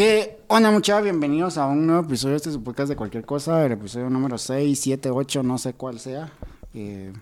[0.00, 1.02] ¿Qué onda, muchachos?
[1.02, 4.38] Bienvenidos a un nuevo episodio de este su podcast de cualquier cosa, el episodio número
[4.38, 6.32] 6, 7, 8, no sé cuál sea.
[6.72, 7.12] Eh,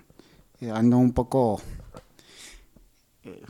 [0.61, 1.61] eh, ando un poco.
[3.25, 3.43] Eh,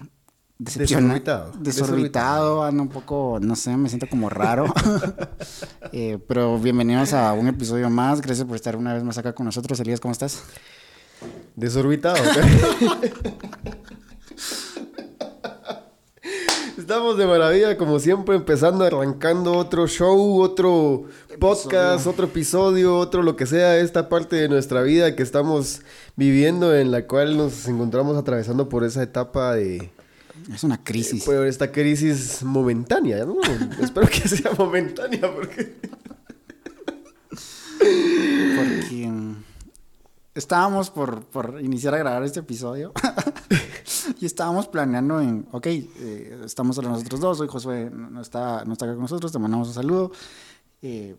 [0.56, 1.52] Desorbitado.
[1.58, 4.64] Desorbitado, ando un poco, no sé, me siento como raro.
[5.92, 8.22] Eh, pero bienvenidos a un episodio más.
[8.22, 9.78] Gracias por estar una vez más acá con nosotros.
[9.80, 10.42] Elías, ¿cómo estás?
[11.54, 12.16] Desorbitado.
[16.88, 21.04] Estamos de maravilla, como siempre, empezando, arrancando otro show, otro
[21.38, 25.82] podcast, otro episodio, otro lo que sea, esta parte de nuestra vida que estamos
[26.16, 29.90] viviendo, en la cual nos encontramos atravesando por esa etapa de...
[30.50, 31.24] Es una crisis.
[31.24, 33.36] Por esta crisis momentánea, ¿no?
[33.82, 35.74] Espero que sea momentánea, porque...
[38.56, 39.44] Porque mm,
[40.34, 42.94] estábamos por, por iniciar a grabar este episodio
[44.20, 48.72] y estábamos planeando en, ok, eh, estamos solo nosotros dos, hoy Josué no está, no
[48.72, 50.12] está acá con nosotros, te mandamos un saludo.
[50.82, 51.16] eh,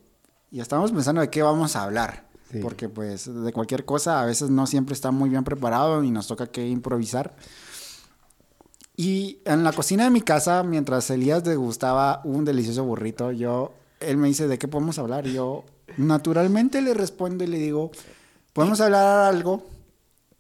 [0.52, 2.28] y estábamos pensando de qué vamos a hablar.
[2.52, 2.60] Sí.
[2.60, 6.26] Porque pues de cualquier cosa a veces no siempre está muy bien preparado y nos
[6.26, 7.36] toca que improvisar.
[8.98, 14.18] Y en la cocina de mi casa, mientras Elías degustaba un delicioso burrito, yo, él
[14.18, 15.26] me dice, ¿de qué podemos hablar?
[15.28, 15.64] Y yo,
[15.98, 17.92] naturalmente le respondo y le digo,
[18.54, 19.64] podemos hablar algo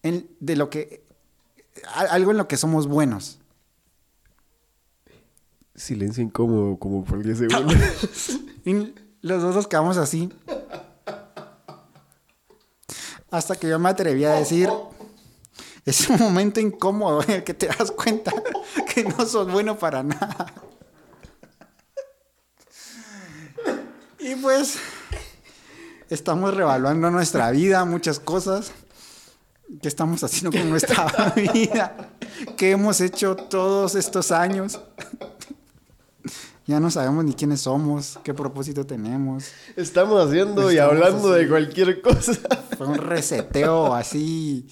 [0.03, 0.98] en- de lo que,
[1.87, 3.39] algo en lo que somos buenos.
[5.75, 7.77] Silencio incómodo, como por 10 segundos.
[8.65, 10.31] Y los dos nos quedamos así.
[13.31, 14.69] Hasta que yo me atreví a decir,
[15.85, 18.33] es un momento incómodo en el que te das cuenta
[18.93, 20.53] que no sos bueno para nada.
[24.19, 24.77] Y pues
[26.09, 28.71] estamos revaluando nuestra vida, muchas cosas.
[29.81, 32.09] ¿Qué estamos haciendo con nuestra vida?
[32.57, 34.79] ¿Qué hemos hecho todos estos años?
[36.65, 39.45] Ya no sabemos ni quiénes somos, qué propósito tenemos.
[39.75, 42.33] Estamos haciendo y hablando de cualquier cosa.
[42.77, 44.67] Fue un reseteo así,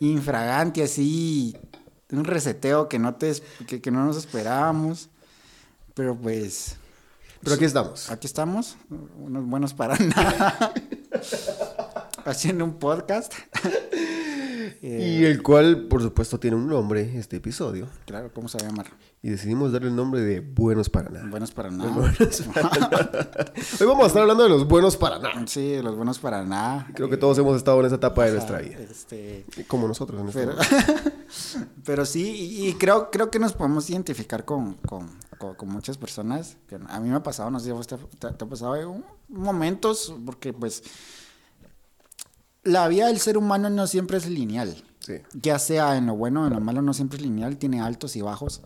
[0.00, 1.56] infragante, así.
[2.12, 3.32] Un reseteo que no, te,
[3.66, 5.08] que, que no nos esperábamos.
[5.94, 6.76] Pero pues,
[7.42, 8.10] Pero aquí estamos.
[8.10, 8.76] aquí estamos,
[9.18, 10.72] unos buenos para nada.
[12.24, 13.32] Haciendo un podcast.
[14.88, 17.88] Eh, Y el cual, por supuesto, tiene un nombre, este episodio.
[18.04, 18.86] Claro, ¿cómo se va a llamar?
[19.20, 21.26] Y decidimos darle el nombre de Buenos para Nada.
[21.28, 21.90] Buenos para nada.
[23.80, 25.44] Hoy vamos a estar hablando de los buenos para nada.
[25.48, 26.86] Sí, los buenos para nada.
[26.94, 28.78] Creo que todos hemos estado en esa etapa de nuestra vida.
[28.78, 31.10] Este, Como nosotros en este Pero, momento.
[31.84, 35.08] pero sí, y, creo, creo que nos podemos identificar con, con,
[35.38, 36.56] con- con muchas personas.
[36.88, 40.52] a mí me ha pasado, no sé si te, te- te ha pasado momentos, porque
[40.52, 40.82] pues
[42.66, 44.82] la vida del ser humano no siempre es lineal.
[45.00, 45.14] Sí.
[45.40, 48.16] Ya sea en lo bueno o en lo malo, no siempre es lineal, tiene altos
[48.16, 48.62] y bajos.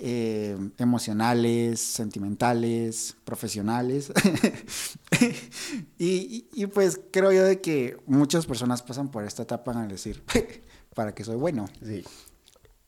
[0.00, 4.12] eh, emocionales, sentimentales, profesionales.
[5.98, 9.88] y, y- y, pues creo yo de que muchas personas pasan por esta etapa al
[9.88, 10.22] decir,
[10.94, 11.66] para que soy bueno.
[11.84, 12.04] Sí.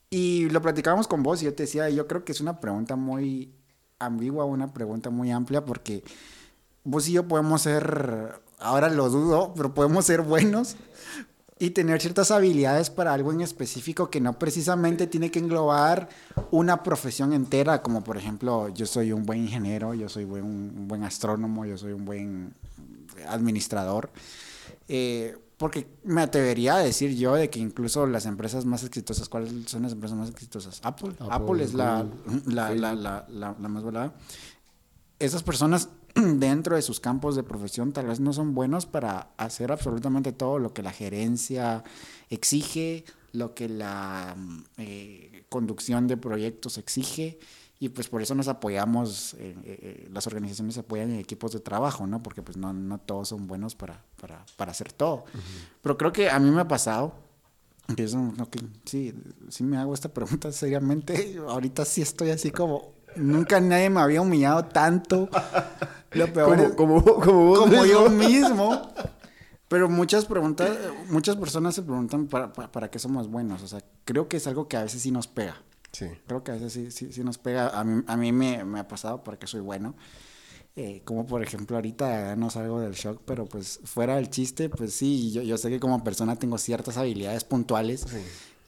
[0.09, 2.95] Y lo platicábamos con vos y yo te decía, yo creo que es una pregunta
[2.95, 3.53] muy
[3.99, 6.03] ambigua, una pregunta muy amplia porque
[6.83, 10.75] vos y yo podemos ser, ahora lo dudo, pero podemos ser buenos
[11.59, 16.09] y tener ciertas habilidades para algo en específico que no precisamente tiene que englobar
[16.49, 20.87] una profesión entera, como por ejemplo, yo soy un buen ingeniero, yo soy buen- un
[20.87, 22.53] buen astrónomo, yo soy un buen
[23.27, 24.09] administrador.
[24.87, 29.53] Eh, porque me atrevería a decir yo de que incluso las empresas más exitosas, ¿cuáles
[29.69, 30.79] son las empresas más exitosas?
[30.83, 31.11] Apple.
[31.19, 34.11] Apple, Apple, es la, Google, la, la, la, la- la más volada.
[35.19, 35.89] Esas personas
[36.41, 40.59] dentro de sus campos de profesión tal vez no son buenos para hacer absolutamente todo
[40.59, 41.83] lo que la gerencia
[42.29, 47.39] exige, lo que la mm, eh, conducción de proyectos exige.
[47.79, 51.59] Y pues por eso nos apoyamos, eh, eh, las organizaciones se apoyan en equipos de
[51.61, 52.21] trabajo, ¿no?
[52.21, 55.23] Porque pues no, no todos son buenos para, para, para hacer todo.
[55.81, 57.15] Pero creo que a mí me ha pasado,
[57.95, 59.15] que es un- ok, sí,
[59.49, 64.21] sí me hago esta pregunta seriamente, ahorita sí estoy así como, nunca nadie me había
[64.21, 65.29] humillado tanto.
[66.11, 68.91] Lo peor es- Como, como, como vos como yo mismo.
[69.67, 70.69] Pero muchas preguntas,
[71.09, 73.61] muchas personas se preguntan para, para, para qué somos buenos.
[73.63, 75.61] O sea, creo que es algo que a veces sí nos pega.
[75.93, 76.07] Sí.
[76.27, 77.69] Creo que a veces sí, sí, sí nos pega.
[77.69, 79.95] A mí, a mí me, me ha pasado porque soy bueno.
[80.77, 84.93] Eh, como por ejemplo ahorita no salgo del shock, pero pues fuera del chiste, pues
[84.93, 88.05] sí, yo, yo sé que como persona tengo ciertas habilidades puntuales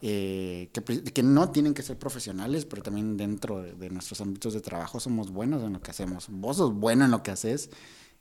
[0.05, 4.53] eh, que, que no tienen que ser profesionales, pero también dentro de, de nuestros ámbitos
[4.53, 6.27] de trabajo somos buenos en lo que hacemos.
[6.29, 7.69] Vos sos bueno en lo que haces.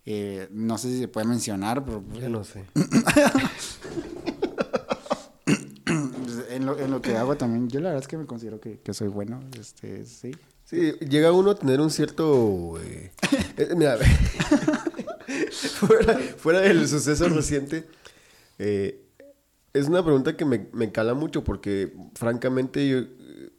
[0.06, 2.64] Eh, no sé si se puede mencionar, pero Ya no sé.
[6.50, 8.78] en lo, en lo que hago también, yo la verdad es que me considero que,
[8.81, 9.40] que soy bueno.
[9.58, 10.32] Este, sí.
[10.64, 12.75] Sí, llega uno a tener un cierto...
[12.81, 13.12] eh,
[13.58, 13.99] Eh, mira,
[15.52, 17.87] fuera, fuera del suceso reciente,
[18.58, 19.01] eh,
[19.73, 23.01] es una pregunta que me, me cala mucho porque, francamente, yo,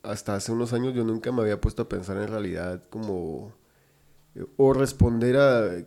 [0.03, 3.53] hasta hace unos años yo nunca me había puesto a pensar en realidad como...
[4.57, 5.85] o responder a...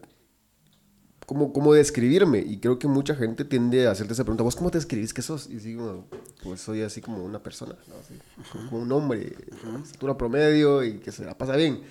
[1.27, 4.71] Como, como describirme, y creo que mucha gente tiende a hacerte esa pregunta, ¿vos cómo
[4.71, 5.49] te describís que sos?
[5.51, 6.07] Y digo,
[6.45, 7.95] pues soy así como una persona, ¿no?
[7.97, 8.15] Así,
[8.71, 9.35] como un hombre,
[9.83, 11.83] estatura promedio y que se la pasa bien.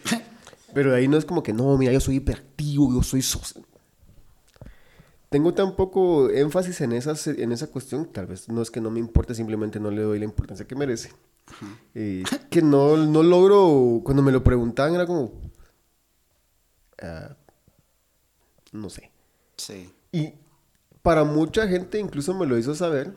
[0.73, 3.64] Pero de ahí no es como que, no, mira, yo soy hiperactivo, yo soy social.
[5.35, 8.89] Tengo tan poco énfasis en, esas, en esa cuestión, tal vez no es que no
[8.89, 11.11] me importe, simplemente no le doy la importancia que merece.
[11.93, 15.33] Eh, que no, no logro, cuando me lo preguntaban era como,
[17.01, 17.35] ah,
[18.71, 19.11] no sé.
[19.57, 19.91] Sí.
[20.13, 20.35] Y
[21.01, 23.13] para mucha gente incluso me lo hizo saber,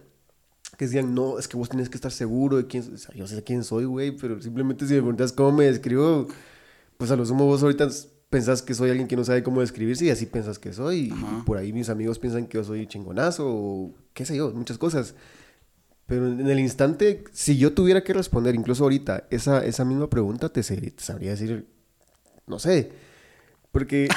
[0.76, 3.28] que decían, no, es que vos tienes que estar seguro de quién, o sea, yo
[3.28, 6.26] sé quién soy, güey, pero simplemente si me preguntas cómo me describo,
[6.96, 7.88] pues a lo sumo vos ahorita
[8.30, 11.12] pensás que soy alguien que no sabe cómo describirse y así pensás que soy.
[11.12, 14.78] Y por ahí mis amigos piensan que yo soy chingonazo o qué sé yo, muchas
[14.78, 15.14] cosas.
[16.06, 20.48] Pero en el instante, si yo tuviera que responder, incluso ahorita, esa, esa misma pregunta,
[20.48, 21.66] te, te sabría decir,
[22.46, 22.92] no sé.
[23.72, 24.08] Porque,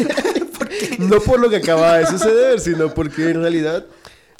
[0.98, 3.86] no por lo que acaba de suceder, sino porque en realidad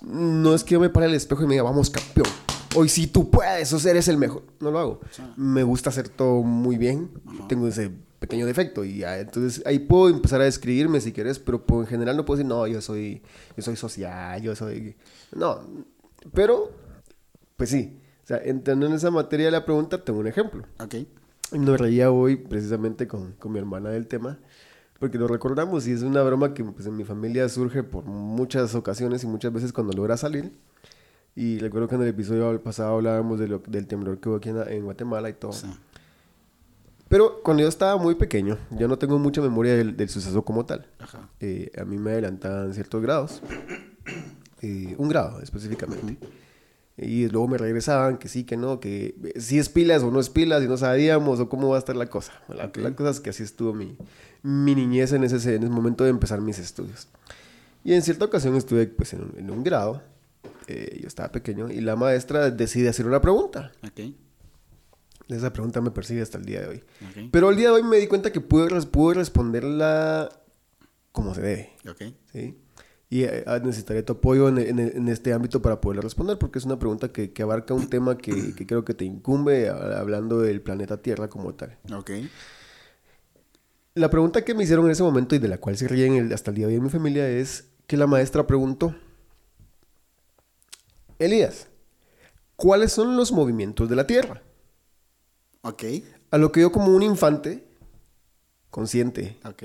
[0.02, 2.28] no es que yo me pare al espejo y me diga, vamos campeón,
[2.74, 4.44] hoy sí tú puedes, o eres el mejor.
[4.60, 5.00] No lo hago.
[5.36, 7.10] Me gusta hacer todo muy bien.
[7.48, 7.90] Tengo ese
[8.20, 11.86] pequeño defecto y ya, entonces ahí puedo empezar a describirme si quieres, pero pues, en
[11.86, 13.22] general no puedo decir, no, yo soy,
[13.56, 14.94] yo soy social, yo soy...
[15.34, 15.60] No,
[16.32, 16.70] pero
[17.56, 20.64] pues sí, o sea, entrando en esa materia de la pregunta, tengo un ejemplo.
[20.78, 20.96] Ok.
[21.52, 24.38] Nos reía hoy precisamente con, con mi hermana del tema,
[24.98, 28.74] porque lo recordamos y es una broma que pues, en mi familia surge por muchas
[28.74, 30.52] ocasiones y muchas veces cuando logra salir.
[31.34, 34.50] Y recuerdo que en el episodio pasado hablábamos de lo, del temblor que hubo aquí
[34.50, 35.52] en, en Guatemala y todo.
[35.52, 35.66] Sí.
[37.10, 40.64] Pero cuando yo estaba muy pequeño, yo no tengo mucha memoria del, del suceso como
[40.64, 40.86] tal.
[41.00, 41.28] Ajá.
[41.40, 43.42] Eh, a mí me adelantaban ciertos grados,
[44.62, 46.16] eh, un grado específicamente.
[46.96, 50.30] Y luego me regresaban que sí, que no, que si es pilas o no es
[50.30, 52.32] pilas y no sabíamos o cómo va a estar la cosa.
[52.48, 52.76] La, Ok.
[52.76, 53.96] la cosa es que así estuvo mi,
[54.44, 57.08] mi niñez en ese, en ese momento de empezar mis estudios.
[57.82, 60.00] Y en cierta ocasión estuve pues, en, un, en un grado,
[60.68, 63.72] eh, yo estaba pequeño, y la maestra decide hacer una pregunta.
[63.84, 64.14] Ok.
[65.30, 66.84] Esa pregunta me persigue hasta el día de hoy.
[67.30, 70.28] Pero el día de hoy me di cuenta que pude, res- pude responderla
[71.12, 71.70] como se debe.
[71.88, 72.02] Ok.
[72.32, 72.58] ¿sí?
[73.08, 76.58] Y eh, ah, necesitaré tu apoyo en, en- en este ámbito para poderle responder, porque
[76.58, 79.98] es una pregunta que, que abarca un tema que, que creo que te incumbe, a-
[80.00, 81.76] hablando del planeta Tierra como tal.
[81.92, 82.10] Ok.
[83.94, 86.32] La pregunta que me hicieron en ese momento y de la cual se ríen el-
[86.32, 88.94] hasta el día de hoy en mi familia es que la maestra preguntó,
[91.18, 91.68] Elías,
[92.56, 94.42] ¿cuáles son los movimientos de la Tierra?
[95.62, 95.84] Ok.
[96.30, 97.64] A lo que yo como un infante,
[98.70, 99.62] consciente, Ok.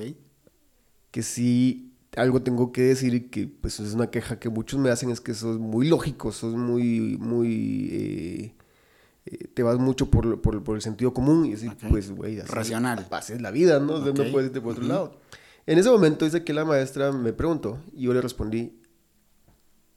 [1.12, 5.10] que sí algo tengo que decir que pues es una queja que muchos me hacen
[5.10, 8.56] es que sos muy lógico, sos muy, muy, eh,
[9.26, 12.50] eh, te vas mucho por, por, por el sentido común y decir, pues, güey, así,
[12.52, 13.06] Racional.
[13.12, 13.96] así es la vida, ¿no?
[13.96, 14.20] O sea, Ok.
[14.20, 15.20] No puedes irte por otro lado.
[15.66, 18.80] En ese momento dice que la maestra me preguntó y yo le respondí,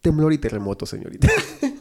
[0.00, 1.28] temblor y terremoto, señorita.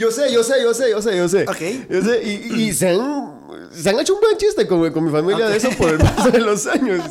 [0.00, 1.42] Yo sé, yo sé, yo sé, yo sé, yo sé.
[1.42, 1.90] Ok.
[1.90, 5.10] Yo sé, y, y se, han, se han hecho un buen chiste con, con mi
[5.10, 7.04] familia de eso por el paso de los años.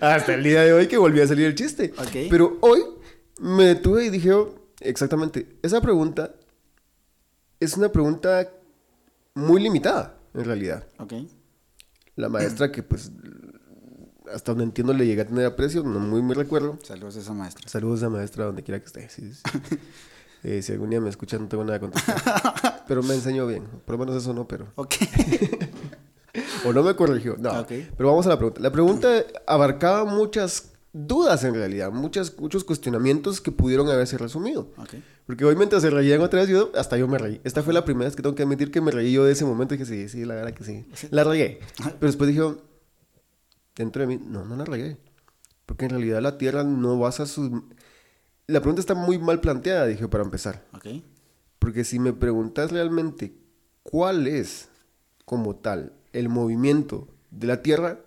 [0.00, 1.92] Hasta el día de hoy que volví a salir el chiste.
[1.98, 2.30] Ok.
[2.30, 2.84] Pero hoy
[3.40, 6.32] me detuve y dije, oh, exactamente, esa pregunta
[7.58, 8.52] es una pregunta
[9.34, 10.86] muy limitada, en realidad.
[11.00, 11.14] Ok.
[12.14, 13.10] La maestra que pues,
[14.32, 16.78] hasta donde entiendo le llegué a tener aprecio, no muy me recuerdo.
[16.84, 17.68] Saludos a esa maestra.
[17.68, 19.08] Saludos a maestra donde quiera que esté.
[19.08, 19.42] sí, sí.
[20.44, 22.84] Eh, si algún día me escucha, no tengo nada que contestar.
[22.88, 23.64] Pero me enseñó bien.
[23.84, 24.66] Por lo menos eso no, pero.
[24.76, 24.94] Ok.
[26.64, 27.36] O no me corrigió.
[27.38, 27.60] No.
[27.60, 27.72] Ok.
[27.96, 28.60] Pero vamos a la pregunta.
[28.60, 31.90] La pregunta abarcaba muchas dudas en realidad.
[31.90, 34.70] Muchas, muchos cuestionamientos que pudieron haberse resumido.
[34.78, 34.94] Ok.
[35.26, 37.40] Porque hoy mientras se reían otra vez, yo hasta yo me reí.
[37.44, 39.44] Esta fue la primera vez que tengo que admitir que me reí yo de ese
[39.44, 39.74] momento.
[39.74, 40.86] Y dije, sí, sí, la verdad que sí.
[41.10, 41.60] La regué.
[41.76, 42.42] Pero después dije,
[43.76, 44.96] dentro de mí, no, no la regué.
[45.66, 47.50] Porque en realidad la Tierra no basa sus...
[48.52, 50.62] La pregunta está muy mal planteada, dije, para empezar.
[50.74, 50.86] Ok.
[51.58, 53.32] Porque si me preguntas realmente
[53.82, 54.68] cuál es,
[55.24, 58.00] como tal, el movimiento de la Tierra,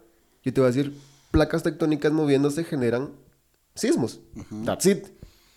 [0.43, 0.95] yo te voy a decir,
[1.31, 3.09] placas tectónicas moviéndose generan
[3.73, 4.19] sismos.
[4.65, 5.07] That's it.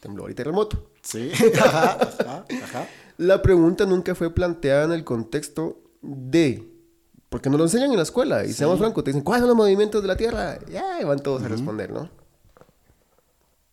[0.00, 0.90] Temblor y terremoto.
[1.02, 1.32] Sí.
[1.60, 1.98] Ajá.
[2.00, 2.46] Ajá.
[2.64, 2.88] Ajá.
[3.18, 6.66] La pregunta nunca fue planteada en el contexto de...
[7.28, 9.56] Porque nos lo enseñan en la escuela, y seamos francos, te dicen, ¿cuáles son los
[9.56, 10.58] movimientos de la Tierra?
[10.70, 12.08] Ya, van todos a responder, ¿no?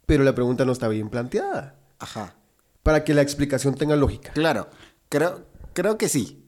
[0.05, 2.35] Pero la pregunta no está bien planteada, Ajá.
[2.83, 4.31] para que la explicación tenga lógica.
[4.33, 4.69] Claro.
[5.09, 6.45] Creo, creo que sí.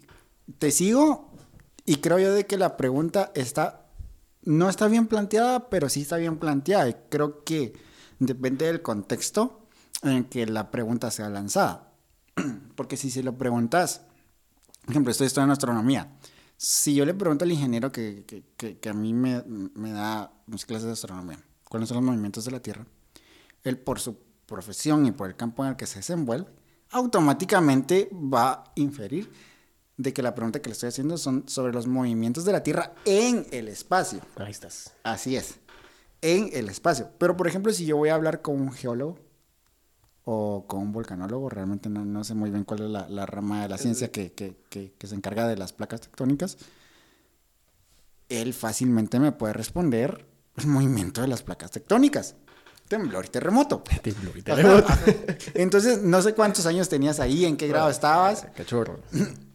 [0.60, 1.32] te sigo
[1.86, 3.86] y creo yo de que la pregunta está,
[4.44, 6.90] no está bien planteada, pero sí está bien planteada.
[6.90, 7.74] Y creo que
[8.20, 9.68] depende del contexto
[10.04, 11.94] en que la pregunta sea lanzada.
[12.76, 14.02] Porque si se lo preguntas,
[14.82, 16.16] por ejemplo, estoy estudiando astronomía.
[16.58, 20.66] Si yo le pregunto al ingeniero que, que, que, a mí me, me, da mis
[20.66, 22.86] clases de astronomía, cuáles son los movimientos de la Tierra,
[23.70, 26.50] él por su profesión y por el campo en el que se desenvuelve,
[26.92, 29.32] automáticamente va a inferir
[29.98, 32.94] de que la pregunta que le estoy haciendo son sobre los movimientos de la Tierra
[33.06, 34.22] en el espacio.
[34.38, 34.94] Ahí estás.
[35.04, 35.56] Así es,
[36.22, 37.10] en el espacio.
[37.18, 39.18] Pero, por ejemplo, si yo voy a hablar con un geólogo
[40.24, 43.64] o con un volcanólogo, realmente no, no sé muy bien cuál es la, la rama
[43.64, 46.58] de la ciencia que, que, que, que, se encarga de las placas tectónicas,
[48.30, 52.36] él fácilmente me puede responder el movimiento de las placas tectónicas.
[52.88, 53.84] Temblor y terremoto.
[54.02, 54.94] Temblor y terremoto.
[55.54, 58.48] Entonces, no sé cuántos años tenías ahí, en qué grado estabas.
[58.56, 59.00] Cachorro.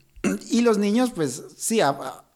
[0.51, 1.81] Y los niños, pues sí,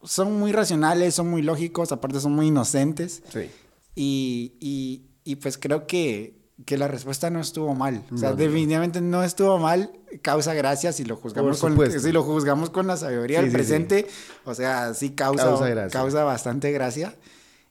[0.02, 3.22] son muy racionales, son muy lógicos, aparte son muy inocentes.
[3.32, 3.48] Sí.
[3.94, 8.02] Y, y, y pues creo que, que, la respuesta no estuvo mal.
[8.12, 9.18] O sea, no, definitivamente no.
[9.18, 9.92] no estuvo mal.
[10.20, 13.56] Causa gracia si lo juzgamos, con, si lo juzgamos con la sabiduría sí, del sí,
[13.56, 14.06] presente.
[14.08, 14.32] Sí.
[14.46, 17.14] O sea, sí causa, causa, causa bastante gracia.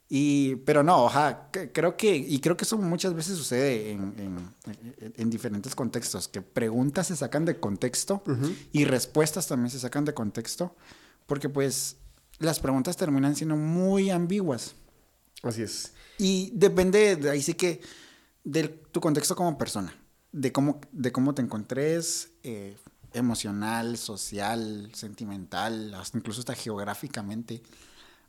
[0.08, 5.14] Y, pero no, ojalá, creo que, y creo que eso muchas veces sucede en, en,
[5.18, 8.56] en diferentes contextos, que preguntas se sacan de contexto uh -huh.
[8.72, 10.76] y respuestas también se sacan de contexto,
[11.26, 11.98] porque pues
[12.38, 14.76] las preguntas terminan siendo muy ambiguas.
[15.42, 15.94] Así es.
[16.20, 17.82] Y depende, de ahí sí que,
[18.44, 19.96] de tu contexto como persona,
[20.32, 22.78] de cómo, de cómo te encontres, eh,
[23.14, 27.64] emocional, social, sentimental, hasta incluso hasta geográficamente.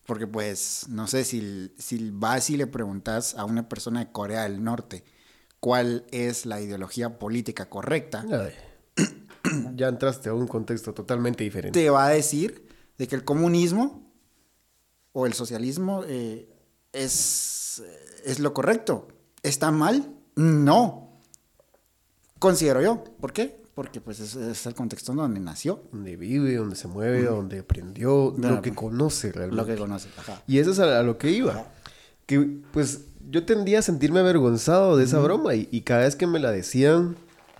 [0.06, 4.44] Porque pues, no sé, si, si vas y le preguntas a una persona de Corea
[4.44, 5.04] del Norte
[5.60, 8.24] cuál es la ideología política correcta.
[8.30, 8.52] Ay,
[9.74, 11.78] ya entraste a un contexto totalmente diferente.
[11.78, 14.12] Te va a decir de que el comunismo
[15.12, 16.48] o el socialismo eh,
[16.92, 17.82] es,
[18.24, 19.08] es lo correcto.
[19.42, 20.14] ¿Está mal?
[20.36, 21.20] No.
[22.38, 23.02] Considero yo.
[23.20, 23.62] ¿Por qué?
[23.76, 25.82] Porque pues es, es, el contexto donde nació.
[25.92, 27.26] Donde vive, donde se mueve, mm.
[27.26, 29.54] donde aprendió, no, lo que conoce realmente.
[29.54, 30.42] Lo que conoce, ajá.
[30.46, 31.52] Y eso es a, lo que iba.
[31.52, 31.66] Ajá.
[32.24, 32.40] Que
[32.72, 35.24] pues yo tendía a sentirme avergonzado de esa mm.
[35.24, 37.16] broma y, y, cada vez que me la decían,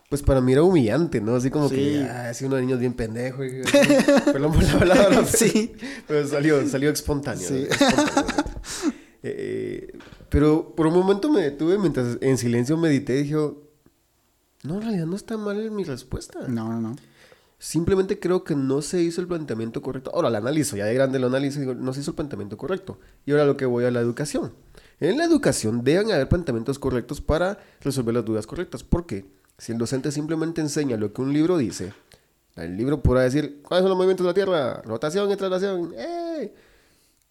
[0.08, 1.36] pues para mí era humillante, ¿no?
[1.36, 1.74] Así como sí.
[1.74, 3.44] que, ah, así uno de niños bien pendejo.
[3.44, 3.60] Y,
[4.32, 5.26] perdón por la palabra.
[5.26, 5.74] sí.
[6.08, 7.46] Pero salió, salió espontáneo.
[7.46, 7.66] Sí.
[7.68, 8.34] espontáneo.
[9.22, 9.92] eh,
[10.30, 13.36] pero por un momento me detuve mientras en silencio medité y dije,
[14.66, 16.40] no, en realidad no está mal mi respuesta.
[16.48, 16.96] No, no, no.
[17.58, 20.10] Simplemente creo que no se hizo el planteamiento correcto.
[20.14, 22.58] Ahora lo analizo, ya de grande lo analizo y digo, no se hizo el planteamiento
[22.58, 22.98] correcto.
[23.24, 24.52] Y ahora lo que voy a la educación.
[25.00, 28.82] En la educación deben haber planteamientos correctos para resolver las dudas correctas.
[28.82, 29.24] ¿Por qué?
[29.56, 31.94] Si el docente simplemente enseña lo que un libro dice,
[32.56, 34.82] el libro podrá decir, ¿cuáles son los movimientos de la Tierra?
[34.82, 35.94] Rotación y traslación.
[35.96, 36.52] ¡Eh!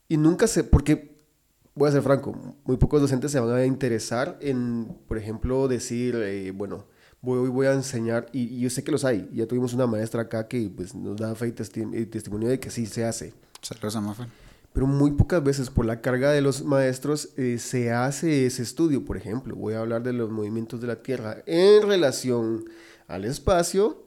[0.07, 0.63] Y nunca se...
[0.63, 1.17] Porque,
[1.75, 6.15] voy a ser franco, muy pocos docentes se van a interesar en, por ejemplo, decir,
[6.15, 6.94] eh, bueno
[7.25, 10.22] voy, voy a enseñar, y, y, yo sé que los hay, ya tuvimos una maestra
[10.22, 13.34] acá que pues, nos da fe y, testi y testimonio de que sí se hace.
[13.62, 14.27] Saludos a.
[14.72, 19.05] Pero muy pocas veces por la carga de los maestros eh, se hace ese estudio,
[19.05, 22.65] por ejemplo, voy a hablar de los movimientos de la Tierra en relación
[23.08, 24.03] al espacio,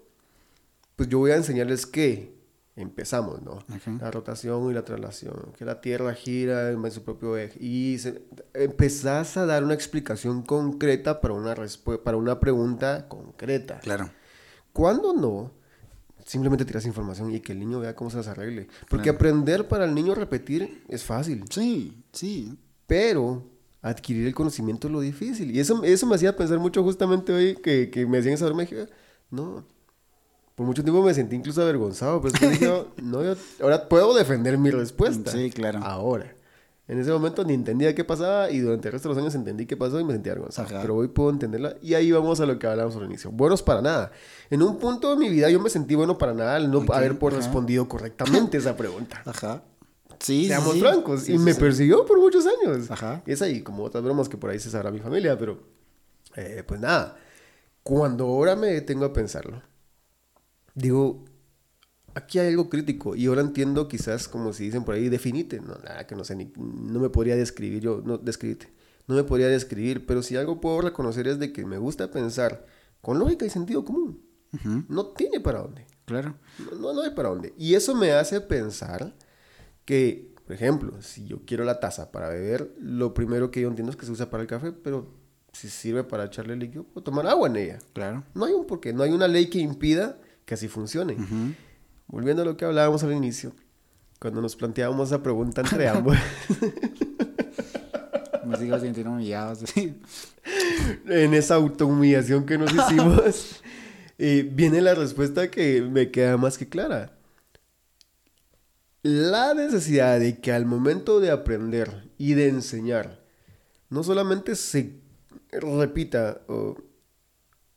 [0.95, 2.38] pues yo voy a enseñarles que
[2.79, 3.59] empezamos, ¿no?
[4.01, 7.59] La rotación y la traslación, que la Tierra gira en su propio eje.
[7.63, 8.23] Y se,
[8.55, 11.55] empezás a dar una explicación concreta para una,
[12.05, 13.81] para una pregunta concreta.
[13.81, 14.11] Claro.
[14.73, 15.53] ¿Cuándo no?
[16.25, 18.69] Simplemente tiras información y que el niño vea cómo se las arregle.
[18.89, 19.17] Porque claro.
[19.17, 21.45] aprender para el niño repetir es fácil.
[21.51, 22.57] Sí, sí.
[22.87, 23.45] Pero
[23.83, 25.51] adquirir el conocimiento es lo difícil.
[25.55, 28.65] Y eso, eso me hacía pensar mucho justamente hoy que, que me hacían esa broma.
[29.31, 29.65] No,
[30.59, 32.67] por mucho tiempo me sentí incluso avergonzado, pero es que dije,
[33.03, 35.31] no, yo ahora puedo defender mi respuesta.
[35.31, 35.79] Sí, claro.
[35.85, 36.35] Ahora.
[36.89, 39.67] En ese momento ni entendía qué pasaba y durante el resto de los años entendí
[39.67, 40.67] qué pasó y me sentí avergonzado.
[40.67, 40.81] Ajá.
[40.81, 43.31] Pero hoy puedo entenderla y ahí vamos a lo que hablábamos al inicio.
[43.31, 44.11] Buenos para nada.
[44.51, 46.97] En un punto de mi vida yo me sentí bueno para nada al no okay.
[46.97, 49.23] haber por respondido correctamente esa pregunta.
[49.27, 49.63] Ajá.
[50.19, 51.23] Sí, Seamos sí, francos.
[51.23, 52.91] Sí, y sí, me persiguió por muchos años.
[52.91, 53.23] Ajá.
[53.27, 55.61] Es ahí, como otras bromas que por ahí se sabrá mi familia, pero
[56.35, 57.17] eh, pues nada.
[57.85, 59.63] Cuando ahora me detengo a pensarlo,
[60.79, 61.25] digo,
[62.15, 65.75] aquí hay algo crítico y ahora entiendo quizás como si dicen por ahí, definite, no,
[65.77, 68.73] nada que no sé, ni, no me podría describir yo, no, describirte,
[69.07, 72.67] no me podría describir, pero si algo puedo reconocer es de que me gusta pensar
[73.01, 74.23] con lógica y sentido común.
[74.53, 74.87] Uh -huh.
[74.89, 75.87] No tiene para dónde.
[76.05, 76.37] Claro.
[76.59, 77.53] No, no, no hay para dónde.
[77.59, 79.15] Y eso me hace pensar
[79.85, 83.91] que, por ejemplo, si yo quiero la taza para beber, lo primero que yo entiendo
[83.91, 85.15] es que se usa para el café, pero
[85.53, 87.79] si sirve para echarle líquido, puedo tomar agua en ella.
[87.93, 88.25] Claro.
[88.35, 90.19] No hay un porqué, no hay una ley que impida
[90.49, 91.13] que así funcione.
[91.13, 91.55] Uh -huh.
[92.07, 93.53] volviendo a lo que hablábamos al inicio,
[94.19, 96.17] cuando nos planteábamos esa pregunta entre ambos.
[98.47, 99.55] Me sigo sintiendo humillado.
[99.57, 100.01] sí.
[101.07, 103.61] en esa autohumillación que nos hicimos,
[104.19, 107.13] eh, viene la respuesta que me queda más que clara.
[109.03, 113.21] La necesidad de que al momento de aprender y de enseñar,
[113.91, 114.95] no solamente se
[115.53, 116.88] repita o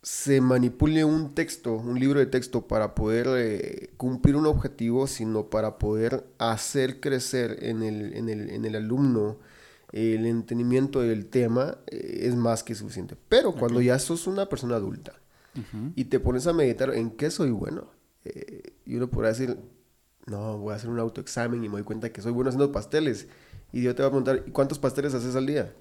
[0.03, 5.49] se manipule un texto, un libro de texto para poder eh, cumplir un objetivo, sino
[5.49, 9.37] para poder hacer crecer en el, en el, en el alumno
[9.91, 13.15] el entendimiento del tema, eh, es más que suficiente.
[13.29, 15.13] Pero cuando ya sos una persona adulta
[15.97, 17.91] y te pones a meditar en qué soy bueno,
[18.23, 19.57] eh, y uno podrá decir,
[20.27, 23.27] no, voy a hacer un autoexamen y me doy cuenta que soy bueno haciendo pasteles.
[23.73, 25.73] Y yo te voy a preguntar, ¿y cuántos pasteles haces al día?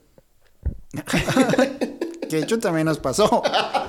[2.28, 3.42] que de hecho también nos pasó.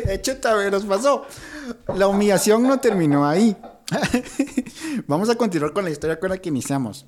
[0.06, 1.24] de hecho también nos pasó.
[1.94, 3.56] La humillación no terminó ahí.
[5.06, 7.06] Vamos a continuar con la historia con la que iniciamos.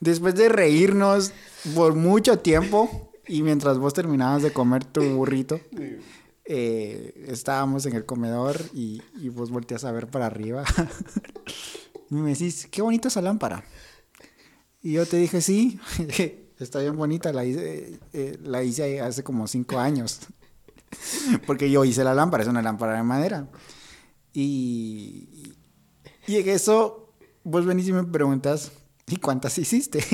[0.00, 1.32] Después de reírnos
[1.74, 5.60] por mucho tiempo y mientras vos terminabas de comer tu burrito,
[6.44, 10.64] eh, estábamos en el comedor y, y vos volteas a ver para arriba.
[12.10, 13.64] y me decís, qué bonita esa lámpara.
[14.82, 15.80] Y yo te dije, sí,
[16.58, 20.20] está bien bonita, la hice, eh, la hice hace como cinco años.
[21.46, 23.48] Porque yo hice la lámpara, es una lámpara de madera.
[24.32, 25.54] Y,
[26.26, 28.72] y en eso, vos venís y me preguntas,
[29.06, 30.04] ¿y cuántas hiciste?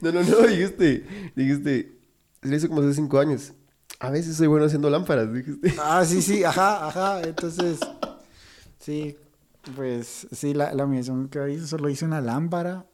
[0.00, 1.98] No, no, no, dijiste, dijiste,
[2.42, 3.52] le hizo como hace cinco años.
[4.00, 5.74] A veces soy bueno haciendo lámparas, dijiste.
[5.80, 7.22] Ah, sí, sí, ajá, ajá.
[7.22, 7.78] Entonces,
[8.78, 9.16] sí,
[9.76, 12.86] pues sí, la, la misión que hice solo hice una lámpara.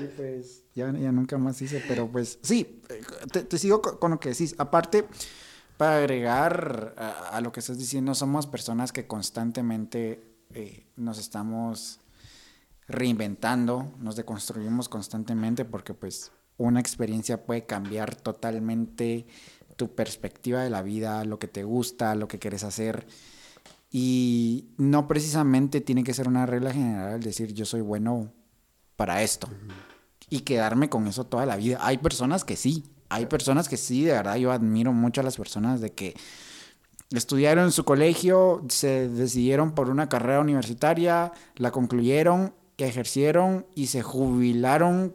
[0.00, 2.80] Y pues ya, ya nunca más hice, pero pues sí,
[3.32, 4.54] te, te sigo con, con lo que decís.
[4.58, 5.06] Aparte,
[5.84, 12.00] para agregar a, a, lo que estás diciendo, somos personas que constantemente eh, nos estamos
[12.88, 19.26] reinventando, nos deconstruimos constantemente porque pues una experiencia puede cambiar totalmente
[19.76, 23.06] tu perspectiva de la vida, lo que te gusta, lo que quieres hacer.
[23.90, 28.32] Y no precisamente tiene que ser una regla general decir yo soy bueno
[28.96, 29.50] para esto
[30.30, 31.76] y quedarme con eso toda la vida.
[31.82, 35.36] Hay personas que sí, hay personas que sí, de verdad yo admiro mucho a las
[35.36, 36.14] personas de que
[37.10, 44.02] estudiaron en su colegio, se decidieron por una carrera universitaria, la concluyeron ejercieron y se
[44.02, 45.12] jubilaron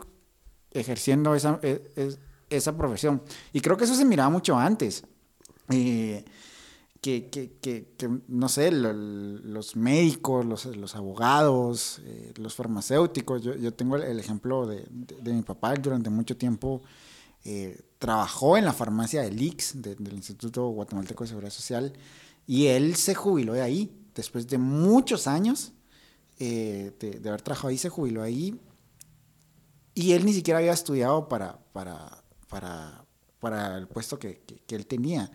[0.71, 2.15] ejerciendo esa, e,
[2.49, 3.21] esa profesión.
[3.54, 5.04] Y creo que eso se miraba mucho antes.
[5.69, 6.25] Que,
[7.02, 7.30] que,
[7.62, 13.41] que, que, no sé, lo, los médicos, los, los abogados, eh, los farmacéuticos.
[13.41, 16.82] Yo, yo tengo el, el ejemplo de, de, de, mi papá, durante mucho tiempo
[17.45, 21.93] eh, trabajó en la farmacia del IX, de, del Instituto Guatemalteco de Seguridad Social,
[22.47, 25.71] y él se jubiló de ahí, después de muchos años
[26.39, 28.60] eh, de, haber trabajado ahí, se jubiló ahí.
[29.93, 33.06] Y él ni siquiera había estudiado para, para, para,
[33.39, 35.30] para el puesto que, que, él tenía.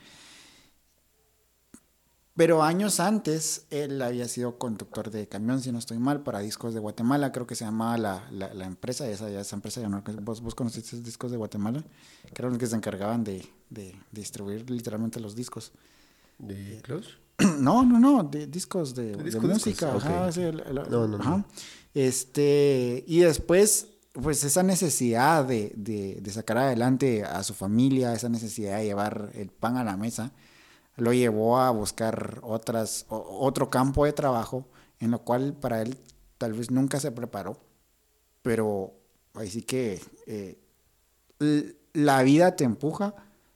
[2.37, 6.75] Pero años antes, él había sido conductor de camión, si no estoy mal, para Discos
[6.75, 10.03] de Guatemala, creo que se llamaba la, la, la empresa, esa, esa empresa ya no,
[10.23, 11.85] vos, vos conociste Discos de Guatemala,
[12.25, 15.71] que eran los que se encargaban de, de, distribuir literalmente los discos.
[16.39, 17.11] ¿De Close?
[17.59, 19.95] No, no, no, de discos de, de, disco, de música.
[19.95, 20.05] Discos.
[20.05, 20.33] Ajá, okay.
[20.33, 21.31] sí, la, la, no, no, ajá.
[21.31, 21.45] no,
[21.95, 28.29] Este, y después, pues esa necesidad de, de, de, sacar adelante a su familia, esa
[28.29, 30.33] necesidad de llevar el pan a la mesa,
[30.97, 34.69] lo llevó a buscar otras, otro campo de trabajo
[35.01, 35.99] en lo cual para él
[36.39, 37.59] tal vez nunca se preparó.
[38.43, 38.95] Pero
[39.35, 40.59] ahí sí que eh,
[41.93, 43.15] la vida te empuja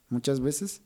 [0.09, 0.83] muchas veces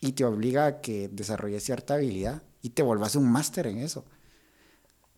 [0.00, 4.04] y te obliga a que desarrolles cierta habilidad y te vuelvas un máster en eso.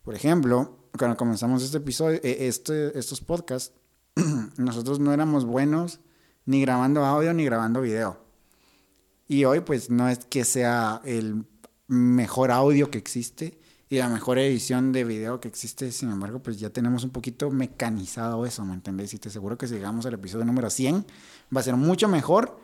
[0.03, 3.75] Por ejemplo, cuando comenzamos este episodio, este, estos podcasts,
[4.57, 6.01] nosotros no éramos buenos
[6.47, 8.24] ni grabando audio ni grabando video.
[9.27, 11.45] Y hoy pues no es que sea el
[11.87, 13.59] mejor audio que existe
[13.89, 17.51] y la mejor edición de video que existe, sin embargo pues ya tenemos un poquito
[17.51, 19.15] mecanizado eso, ¿me entendés?
[19.15, 21.07] Y te aseguro que si llegamos al episodio número 100
[21.55, 22.59] va a ser mucho mejor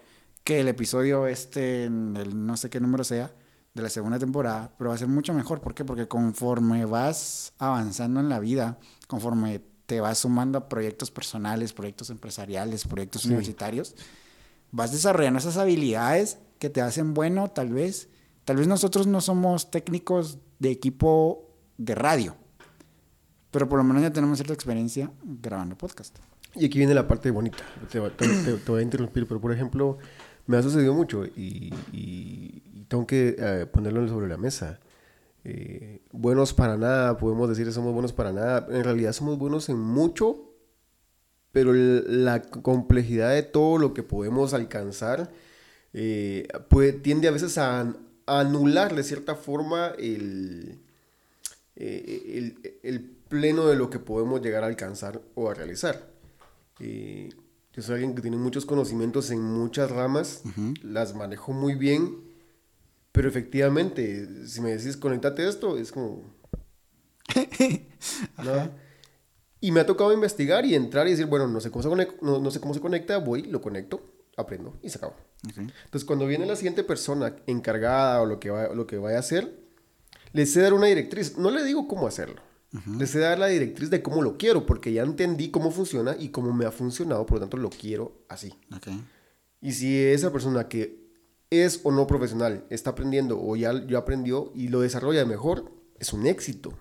[0.45, 3.33] que el episodio este, el no sé qué número sea,
[3.75, 5.61] de la segunda temporada, pero va a ser mucho mejor.
[5.61, 5.85] ¿Por qué?
[5.85, 12.11] Porque conforme vas avanzando en la vida, conforme te vas sumando a proyectos personales, proyectos
[12.11, 13.29] empresariales, proyectos sí.
[13.29, 13.95] universitarios,
[14.73, 18.09] vas desarrollando esas habilidades que te hacen bueno, tal vez.
[18.45, 22.37] Tal vez nosotros no somos técnicos de equipo de radio,
[23.51, 26.19] pero por lo menos ya tenemos cierta experiencia grabando podcast.
[26.55, 27.65] Y aquí viene la parte bonita.
[27.91, 29.99] Te, te, te, voy a interrumpir, pero por ejemplo,
[30.47, 34.81] me ha sucedido mucho y, y, y tengo que uh, ponerlo sobre la mesa.
[35.45, 38.67] eh, buenos para nada, podemos decir que somos buenos para nada.
[38.71, 40.53] En realidad somos buenos en mucho,
[41.53, 45.31] pero la complejidad de todo lo que podemos alcanzar
[45.93, 46.49] eh,
[47.03, 47.95] tiende a veces a,
[48.27, 50.79] anular de cierta forma el,
[51.75, 56.09] el, pleno de lo que podemos llegar a alcanzar o a realizar.
[56.79, 60.43] yo soy alguien que tiene muchos conocimientos en muchas ramas,
[60.83, 62.31] las manejo muy bien
[63.13, 66.23] pero efectivamente, si me decís conectate a esto, es como...
[69.63, 72.17] Y me ha tocado investigar y entrar y decir, bueno, no sé cómo se conecta,
[72.23, 74.03] no, sé cómo se conecta voy, lo conecto,
[74.41, 75.15] aprendo y se acabó.
[75.57, 79.21] Entonces, cuando viene la siguiente persona encargada o lo que, va, lo que vaya a
[79.21, 79.59] hacer,
[80.33, 81.39] le sé dar una directriz.
[81.39, 82.43] No le digo cómo hacerlo.
[82.99, 86.29] Le sé dar la directriz de cómo lo quiero, porque ya entendí cómo funciona y
[86.29, 88.55] cómo me ha funcionado, por lo tanto lo quiero así.
[89.61, 91.01] Y si esa persona que
[91.51, 96.13] es o no profesional, está aprendiendo o ya, ya aprendió y lo desarrolla mejor, es
[96.13, 96.79] un éxito.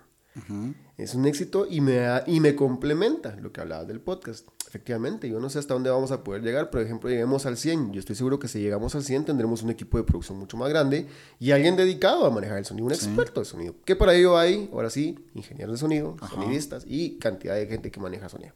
[0.95, 4.47] Es un éxito y me, y me complementa lo que hablaba del podcast.
[4.69, 6.69] Efectivamente, yo no sé hasta dónde vamos a poder llegar.
[6.69, 7.91] Por ejemplo, lleguemos al 100.
[7.91, 10.69] Yo estoy seguro que si llegamos al 100 tendremos un equipo de producción mucho más
[10.69, 11.07] grande
[11.39, 13.73] y alguien dedicado a manejar el sonido, un experto de sonido.
[13.83, 17.99] Que para ello hay, ahora sí, ingenieros de sonido, sonidistas y cantidad de gente que
[17.99, 18.53] maneja sonido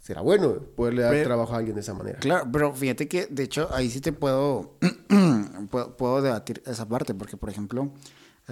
[0.00, 2.18] será bueno poderle dar trabajo a alguien de esa manera.
[2.18, 4.74] Claro, pero fíjate que de hecho ahí sí te puedo,
[5.70, 7.92] puedo, debatir esa parte, porque por ejemplo,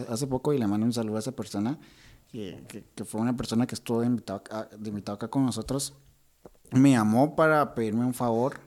[0.09, 1.79] hace poco, y le mando un saludo a esa persona,
[2.31, 4.43] que, que, fue una persona que estuvo invitado,
[4.79, 5.95] de invitado acá con nosotros,
[6.73, 8.61] me llamó para pedirme un favor,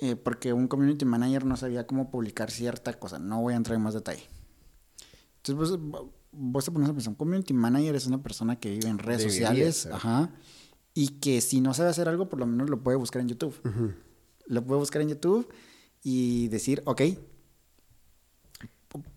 [0.00, 3.76] eh, porque un community manager no sabía cómo publicar cierta cosa, no voy a entrar
[3.76, 4.28] en más detalle.
[5.36, 8.88] Entonces, vos, vos te pones a pensar, un community manager es una persona que vive
[8.88, 10.30] en redes sociales, ajá,
[10.94, 13.54] y que si no sabe hacer algo, por lo menos lo puede buscar en YouTube.
[14.46, 15.48] Lo puede buscar en YouTube
[16.02, 17.02] y decir, ok,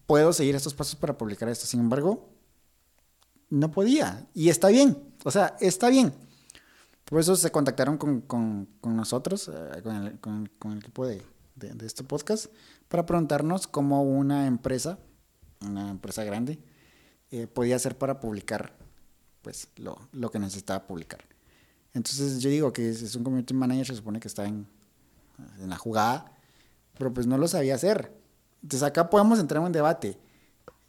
[0.05, 1.65] puedo seguir estos pasos para publicar esto.
[1.65, 2.29] Sin embargo,
[3.49, 4.27] no podía.
[4.33, 4.97] Y está bien.
[5.23, 6.13] O sea, está bien.
[7.05, 11.21] Por eso se contactaron con, con, con nosotros, eh, con, el, con, el, equipo de,
[11.55, 12.47] de, este podcast,
[12.87, 14.97] para preguntarnos cómo una empresa,
[15.61, 16.59] una empresa grande,
[17.31, 18.73] eh, podía hacer para publicar
[19.41, 21.25] pues, lo, lo que necesitaba publicar.
[21.93, 24.65] Entonces yo digo que es, un community manager, se supone que está en,
[25.59, 26.31] en, la jugada,
[26.97, 28.11] pero pues no lo sabía hacer.
[28.63, 30.17] Entonces acá podemos entrar en un debate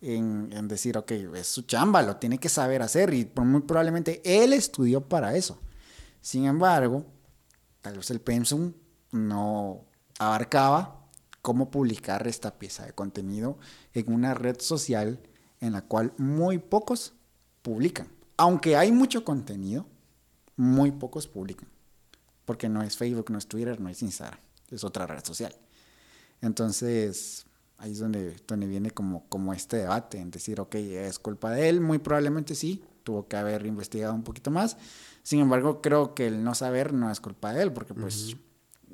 [0.01, 4.23] en, en decir, ok, es su chamba, lo tiene que saber hacer y muy probablemente
[4.25, 5.61] él estudió para eso.
[6.25, 7.05] Sin embargo,
[7.83, 8.73] tal vez el pensum
[9.13, 9.85] no
[10.19, 11.07] abarcaba
[11.43, 13.59] cómo publicar esta pieza de contenido
[13.93, 15.21] en una red social
[15.61, 17.13] en la cual muy pocos
[17.61, 18.09] publican.
[18.39, 19.87] Aunque hay mucho contenido,
[20.57, 21.69] muy pocos publican.
[22.47, 24.41] Porque no es Facebook, no es Twitter, no es Instagram.
[24.71, 25.55] Es otra red social.
[26.41, 27.45] Entonces,
[27.77, 31.83] ahí es donde, viene como, como este debate en decir, ok, es culpa de él.
[31.83, 34.79] Muy probablemente sí, tuvo que haber investigado un poquito más.
[35.25, 38.37] Sin embargo, creo que el no saber no es culpa de él, porque pues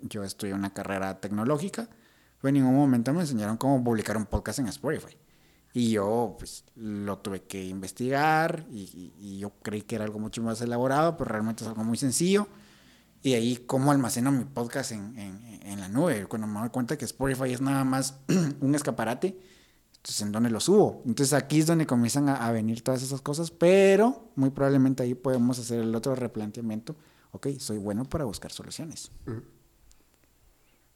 [0.01, 1.89] yo estudié una carrera tecnológica,
[2.41, 5.17] pero en ningún momento me enseñaron cómo publicar un podcast en Spotify.
[5.73, 10.61] Y yo, pues, lo tuve que investigar y, yo creí que era algo mucho más
[10.61, 12.47] elaborado, pero realmente es algo muy sencillo.
[13.23, 16.27] Y ahí, cómo almaceno mi podcast en, en, en la nube.
[16.27, 18.21] Cuando me doy cuenta que Spotify es nada más
[18.61, 19.37] un escaparate,
[20.01, 21.03] entonces, ¿en dónde lo subo?
[21.05, 25.59] Entonces, aquí es donde comienzan a, venir todas esas cosas, pero muy probablemente ahí podemos
[25.59, 26.97] hacer el otro replanteamiento.
[27.33, 29.11] Ok, soy bueno para buscar soluciones.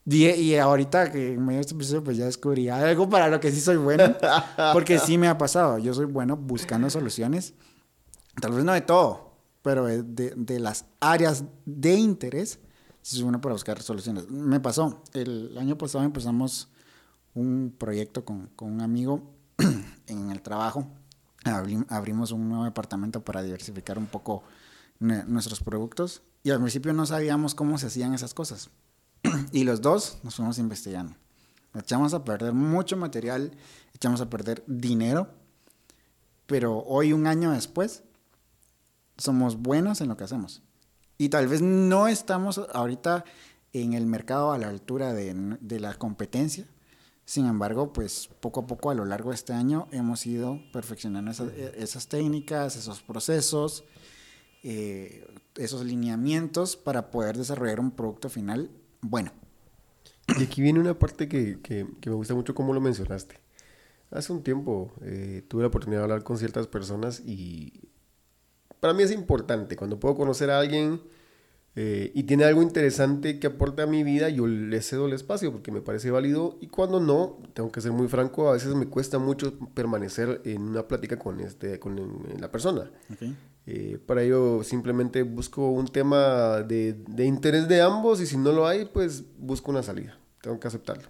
[0.06, 3.52] Y, ahorita que en medio de este episodio, pues ya descubrí algo para lo que
[3.52, 4.16] sí soy bueno.
[4.72, 5.76] Porque sí me ha pasado.
[5.76, 7.52] Yo soy bueno buscando soluciones.
[8.40, 12.58] Tal vez no de todo, pero de, de las áreas de interés,
[13.02, 14.30] sí soy bueno para buscar soluciones.
[14.30, 15.02] Me pasó.
[15.12, 16.70] El año pasado empezamos
[17.34, 19.34] un proyecto con, con un amigo
[20.06, 20.86] en el trabajo.
[21.88, 24.42] abrimos un nuevo departamento para diversificar un poco
[24.98, 26.22] nuestros productos.
[26.42, 28.70] Y al principio no sabíamos cómo se hacían esas cosas
[29.52, 31.14] y los dos nos fuimos investigando.
[31.74, 33.50] Echamos a perder mucho material,
[33.94, 35.28] echamos a perder dinero,
[36.46, 38.04] pero hoy, un año después,
[39.16, 40.62] somos buenos en lo que hacemos.
[41.18, 43.24] Y tal vez no estamos ahorita
[43.72, 46.66] en el mercado a la altura de, de la competencia.
[47.26, 51.30] Sin embargo, pues poco a poco a lo largo de este año hemos ido perfeccionando
[51.30, 53.84] esas, esas técnicas, esos procesos,
[54.62, 59.32] eh, esos lineamientos para poder desarrollar un producto final bueno.
[60.38, 63.38] Y aquí viene una parte que, que, me gusta mucho como lo mencionaste.
[64.10, 67.72] Hace un tiempo eh, tuve la oportunidad de hablar con ciertas personas y
[68.80, 71.00] para mí es importante cuando puedo conocer a alguien
[71.76, 75.50] eh, y tiene algo interesante que aporta a mi vida, yo le cedo el espacio
[75.50, 78.86] porque me parece válido y cuando no, tengo que ser muy franco, a veces me
[78.86, 81.98] cuesta mucho permanecer en una plática con, este, con
[82.38, 82.90] la persona.
[83.66, 88.52] Eh, para ello simplemente busco un tema de, de, interés de ambos y si no
[88.52, 91.08] lo hay, pues busco una salida, tengo que aceptarlo.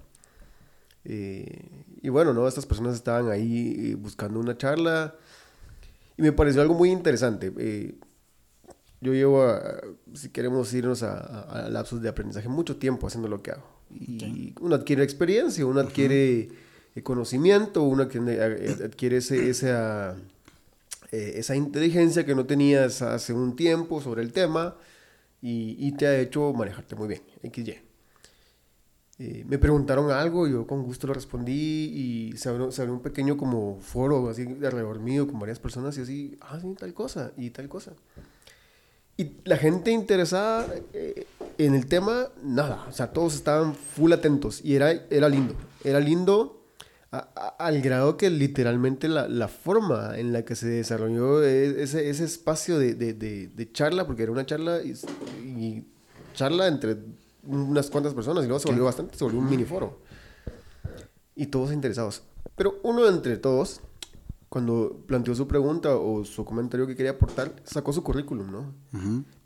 [1.05, 2.49] Eh, y bueno, ¿no?
[2.49, 5.15] Estas personas estaban ahí buscando una charla
[6.17, 7.53] y me pareció algo muy interesante
[9.05, 9.47] yo llevo,
[10.15, 13.69] si queremos irnos a, lapsos de aprendizaje, mucho tiempo haciendo lo que hago.
[13.91, 16.49] Y uno adquiere experiencia, uno adquiere
[16.95, 20.17] eh, conocimiento, uno eh, adquiere, ese, esa,
[21.13, 24.75] eh, esa inteligencia que no tenías hace un tiempo sobre el tema
[25.43, 27.21] y, te ha hecho manejarte muy bien.
[27.43, 27.77] XY.
[29.45, 31.53] me preguntaron algo, yo con gusto lo respondí
[32.33, 35.59] y se abrió, se abrió, un pequeño como foro así de alrededor mío con varias
[35.59, 37.93] personas y así, ah, sí, tal cosa y tal cosa.
[39.17, 41.27] Y la gente interesada eh,
[41.59, 42.85] en el tema, nada.
[42.89, 44.61] O sea, todos estaban full atentos.
[44.65, 45.55] Y era, era lindo.
[45.85, 46.65] Era lindo
[47.59, 52.25] al grado que literalmente la, la, forma en la que se desarrolló e, ese, ese
[52.25, 55.85] espacio de, de, de, charla, porque era una charla y,
[56.35, 56.97] charla entre
[57.45, 60.01] unas cuantas personas y luego se volvió bastante, se volvió un mini foro.
[61.37, 62.23] Y todos interesados.
[62.57, 63.81] Pero uno entre todos
[64.55, 68.73] cuando planteó su pregunta o su comentario que quería aportar, sacó su currículum, ¿no?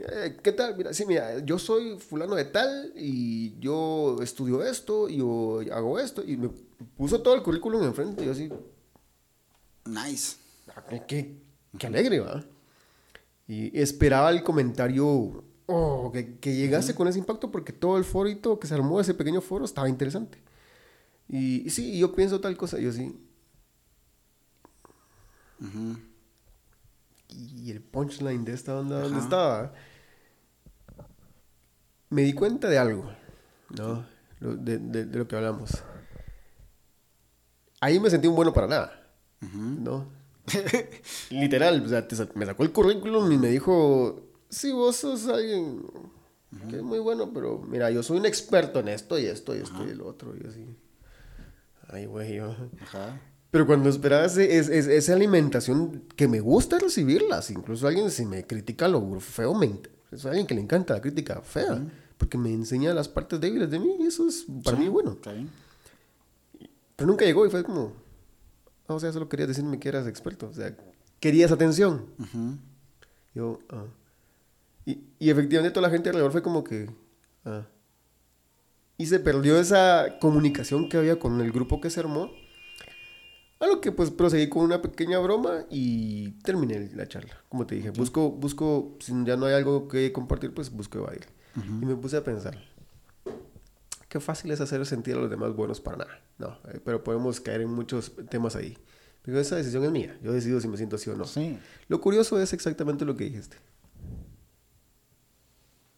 [0.00, 0.76] Eh, ¿Qué tal?
[0.76, 5.98] Mira, sí, mira, yo soy fulano de tal y yo estudio esto y yo hago
[5.98, 6.50] esto y me
[6.94, 8.50] puso todo el currículum enfrente y yo así...
[9.86, 10.36] Nice.
[10.76, 11.40] Ah, qué,
[11.78, 12.44] qué, alegre, ¿va?
[13.46, 18.60] Y esperaba el comentario oh, que, que, llegase con ese impacto porque todo el forito
[18.60, 20.36] que se armó, ese pequeño foro, estaba interesante.
[21.30, 23.16] Y, y sí, yo pienso tal cosa, yo sí
[27.28, 29.72] y el punchline de esta onda, ¿dónde estaba?
[32.10, 33.10] Me di cuenta de algo,
[33.70, 34.06] ¿no?
[34.40, 35.70] De, de, lo que hablamos.
[37.80, 39.10] Ahí me sentí un bueno para nada,
[39.52, 40.06] ¿no?
[41.30, 45.82] Literal, o sea, me sacó el currículum y me dijo, sí, vos sos alguien
[46.70, 49.58] que es muy bueno, pero mira, yo soy un experto en esto y esto y
[49.58, 50.34] esto y el otro.
[50.34, 50.64] Y así,
[51.88, 52.56] ay, güey, yo...
[52.80, 53.20] Ajá.
[53.50, 58.88] Pero cuando esperas es, esa alimentación que me gusta recibirlas, incluso alguien si me critica
[58.88, 59.80] lo feo, me,
[60.12, 61.82] es alguien que le encanta la crítica fea,
[62.18, 65.16] porque me enseña las partes débiles de mí y eso es para mí bueno.
[66.96, 67.92] Pero nunca llegó y fue como,
[68.86, 70.76] ah, o sea, solo querías decirme que eras experto, o sea,
[71.18, 72.04] querías atención.
[73.34, 73.84] Yo, ah.
[74.84, 76.90] y, y, efectivamente toda la gente alrededor fue como que,
[77.46, 77.62] ah.
[79.00, 82.32] Y se perdió esa comunicación que había con el grupo que se armó
[83.60, 87.36] a lo que pues proseguí con una pequeña broma y terminé la charla.
[87.48, 91.26] Como te dije, busco, busco, si ya no hay algo que compartir, pues busco evadir.
[91.56, 92.56] Y me puse a pensar,
[94.08, 96.20] qué fácil es hacer sentir a los demás buenos para nada.
[96.38, 98.78] No, eh, pero podemos caer en muchos temas ahí.
[99.22, 100.16] Pero esa decisión es mía.
[100.22, 101.24] Yo decido si me siento así o no.
[101.24, 101.58] Sí.
[101.88, 103.56] Lo curioso es exactamente lo que dijiste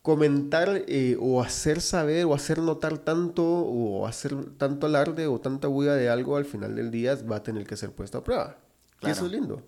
[0.03, 5.69] comentar eh, o hacer saber o hacer notar tanto o hacer tanto alarde o tanta
[5.69, 8.59] bulla de algo al final del día va a tener que ser puesto a prueba.
[9.03, 9.63] Y eso es lindo.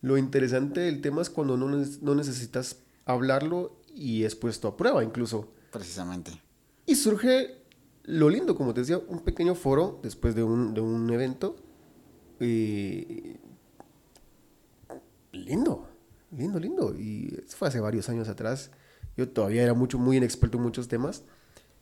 [0.00, 5.02] Lo interesante del tema es cuando no, no necesitas hablarlo y es puesto a prueba
[5.02, 5.52] incluso.
[5.72, 6.40] Precisamente.
[6.86, 7.58] Y surge
[8.04, 11.56] lo lindo, como te decía, un pequeño foro después de un, de un evento.
[12.40, 13.38] Eh,
[15.32, 15.88] lindo,
[16.30, 16.94] lindo, lindo.
[16.94, 18.70] Y fue hace varios años atrás.
[19.18, 21.24] Yo todavía era mucho, muy inexperto en muchos temas,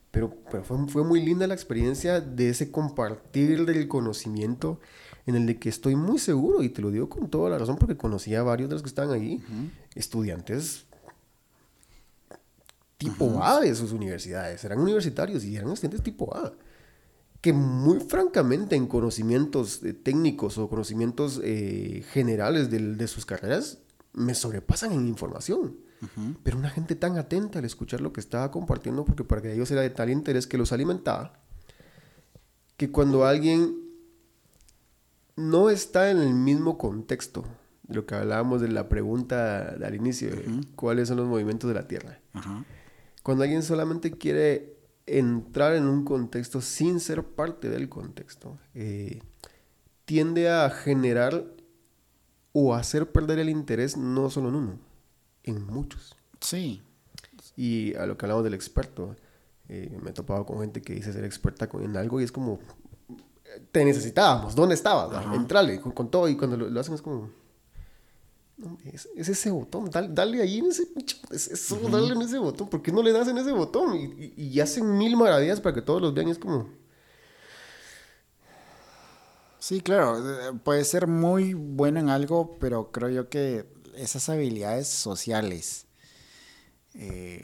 [0.09, 4.79] pero, pero fue, fue, muy linda la experiencia de ese compartir del conocimiento
[5.27, 7.77] en el de que estoy muy seguro, y te lo digo con toda la razón,
[7.77, 9.43] porque conocí a varios de los que estaban ahí,
[9.93, 10.85] estudiantes
[12.97, 16.53] tipo A de sus universidades, eran universitarios y eran estudiantes tipo A
[17.39, 23.77] que muy francamente en conocimientos eh, técnicos o conocimientos eh, generales de, de, sus carreras
[24.13, 25.77] me sobrepasan en información.
[26.43, 29.81] Pero una gente tan atenta al escuchar lo que estaba compartiendo, porque para ellos era
[29.81, 31.39] de tal interés que los alimentaba,
[32.77, 33.75] que cuando alguien
[35.35, 37.45] no está en el mismo contexto
[37.83, 40.29] de lo que hablábamos de la pregunta al inicio,
[40.75, 42.19] cuáles son los movimientos de la Tierra.
[43.23, 49.21] Cuando alguien solamente quiere entrar en un contexto sin ser parte del contexto, eh,
[50.05, 51.56] tiende a generar
[52.59, 54.79] o hacer perder el interés no solo en uno,
[55.43, 56.15] en muchos.
[56.41, 56.81] Sí.
[57.55, 59.15] Y a lo que hablamos del experto,
[59.69, 62.59] eh, me he topado con gente que dice ser experta en algo y es como,
[63.71, 65.23] te necesitábamos, ¿dónde estabas?
[65.35, 67.29] Entrale con, todo y cuando lo, hacen es como,
[68.57, 70.87] No, es, es ese botón, dale, dale ahí en ese
[71.29, 73.95] es eso, dale en ese botón, ¿por qué no le das en ese botón?
[73.95, 76.69] Y, y- y hacen mil maravillas para que todos los vean, y es como,
[79.67, 84.87] Sí, claro, eh, puede ser muy bueno en algo, pero creo yo que esas habilidades
[84.87, 85.87] sociales
[86.93, 87.43] eh,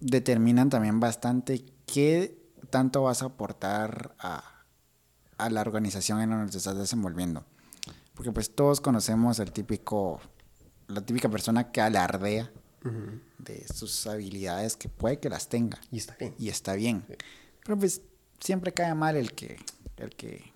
[0.00, 4.64] determinan también bastante qué tanto vas a aportar a,
[5.36, 7.44] a la organización en la que te estás desenvolviendo.
[8.14, 10.22] Porque pues todos conocemos el típico,
[10.88, 12.50] la típica persona que alardea
[13.36, 16.34] de sus habilidades que puede que las tenga y está bien.
[16.38, 17.04] y está bien.
[17.62, 18.00] Pero pues
[18.40, 19.58] siempre cae mal el que,
[19.98, 20.51] el que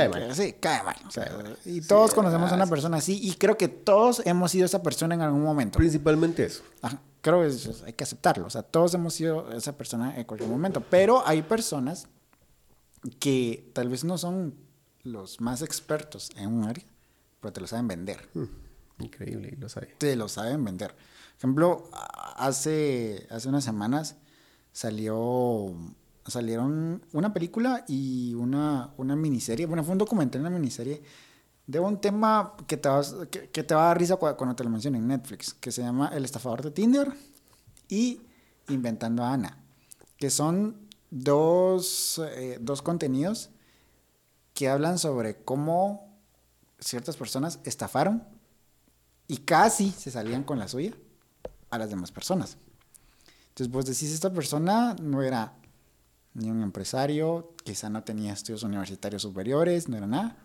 [0.00, 0.34] Cae mal.
[0.34, 0.96] sí, cae mal.
[1.14, 1.30] Cae
[1.64, 5.14] y todos conocemos a una persona así y creo que todos hemos sido esa persona
[5.14, 5.78] en algún momento.
[5.78, 6.62] Principalmente eso.
[6.82, 8.46] Ajá, creo que es- hay que aceptarlo.
[8.46, 10.80] O sea, todos hemos sido esa persona en cualquier momento.
[10.88, 12.06] Pero hay personas
[13.20, 14.54] que tal vez no son
[15.02, 16.84] los más expertos en un área,
[17.40, 18.28] pero te lo saben vender.
[18.34, 18.44] Mm,
[18.98, 19.94] Increíble, y lo sabe.
[19.98, 20.90] Te lo saben vender.
[20.92, 21.90] Por ejemplo,
[22.36, 24.16] hace, hace unas semanas
[24.72, 25.72] salió
[26.30, 31.02] salieron una película y una, una miniserie, bueno, fue un documental, una miniserie
[31.66, 34.54] de un tema que te, vas- que, que te va a dar risa cua- cuando
[34.56, 37.12] te lo mencionen en Netflix, que se llama El estafador de Tinder
[37.88, 38.20] y
[38.68, 39.58] Inventando a Ana,
[40.16, 43.50] que son dos, eh, dos contenidos
[44.54, 46.18] que hablan sobre cómo
[46.80, 48.24] ciertas personas estafaron
[49.28, 50.92] y casi se salían con la suya
[51.70, 52.58] a las demás personas.
[53.48, 55.54] Entonces vos decís, esta persona no era
[56.36, 60.36] ni un empresario, quizá no tenía estudios universitarios superiores, no era nada,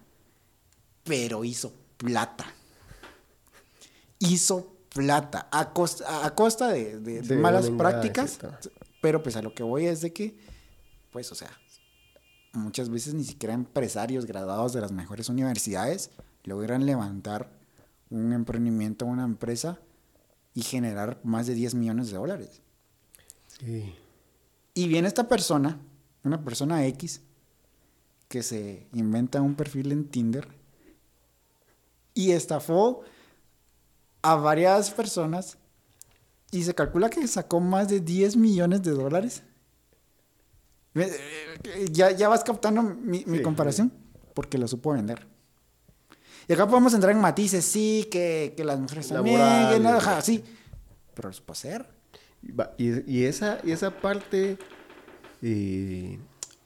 [1.04, 2.46] pero hizo plata.
[4.20, 8.40] Hizo plata a costa, a costa de, de- malas prácticas,
[9.02, 10.38] pero pues a lo que voy es de que,
[11.12, 11.50] pues o sea,
[12.54, 16.12] muchas veces ni siquiera empresarios graduados de las mejores universidades
[16.44, 17.50] logran levantar
[18.10, 19.80] un emprendimiento, una empresa
[20.54, 22.62] y generar más de 10 millones de dólares.
[23.60, 23.96] Sí.
[24.82, 25.80] Y viene esta persona,
[26.24, 27.22] una persona X,
[28.28, 30.48] que se inventa un perfil en Tinder
[32.16, 33.02] y estafó
[34.24, 35.58] a varias personas
[36.50, 39.44] y se calcula que sacó más de 10 millones de dólares.
[40.96, 43.92] Eh, Ya, ya vas captando mi, mi Sí, comparación
[44.34, 45.28] porque lo supo vender.
[46.48, 49.38] Y acá podemos entrar en matices, sí, que, que las mujeres también,
[49.70, 50.44] que no, sí,
[51.14, 51.88] pero lo supo hacer.
[52.44, 52.54] Y
[53.08, 54.58] Y, esa, y esa parte,
[55.42, 56.20] eh,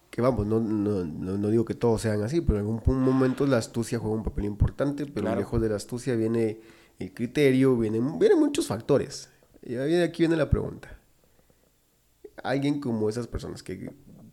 [0.10, 3.46] que vamos, no, no, no, no digo que todos sean así, pero en algún momento
[3.46, 5.40] la astucia juega un papel importante, pero Claro.
[5.40, 6.60] lejos de la astucia viene
[7.00, 9.30] el criterio, vienen, vienen muchos factores.
[9.62, 10.98] Y aquí viene la pregunta.
[12.44, 13.90] Alguien como esas personas que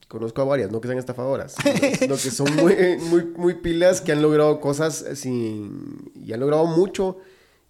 [0.08, 1.54] conozco a varias, no que sean estafadoras,
[1.98, 2.74] sino que son muy,
[3.08, 7.18] muy, muy pilas, que han logrado cosas sin, y han logrado mucho.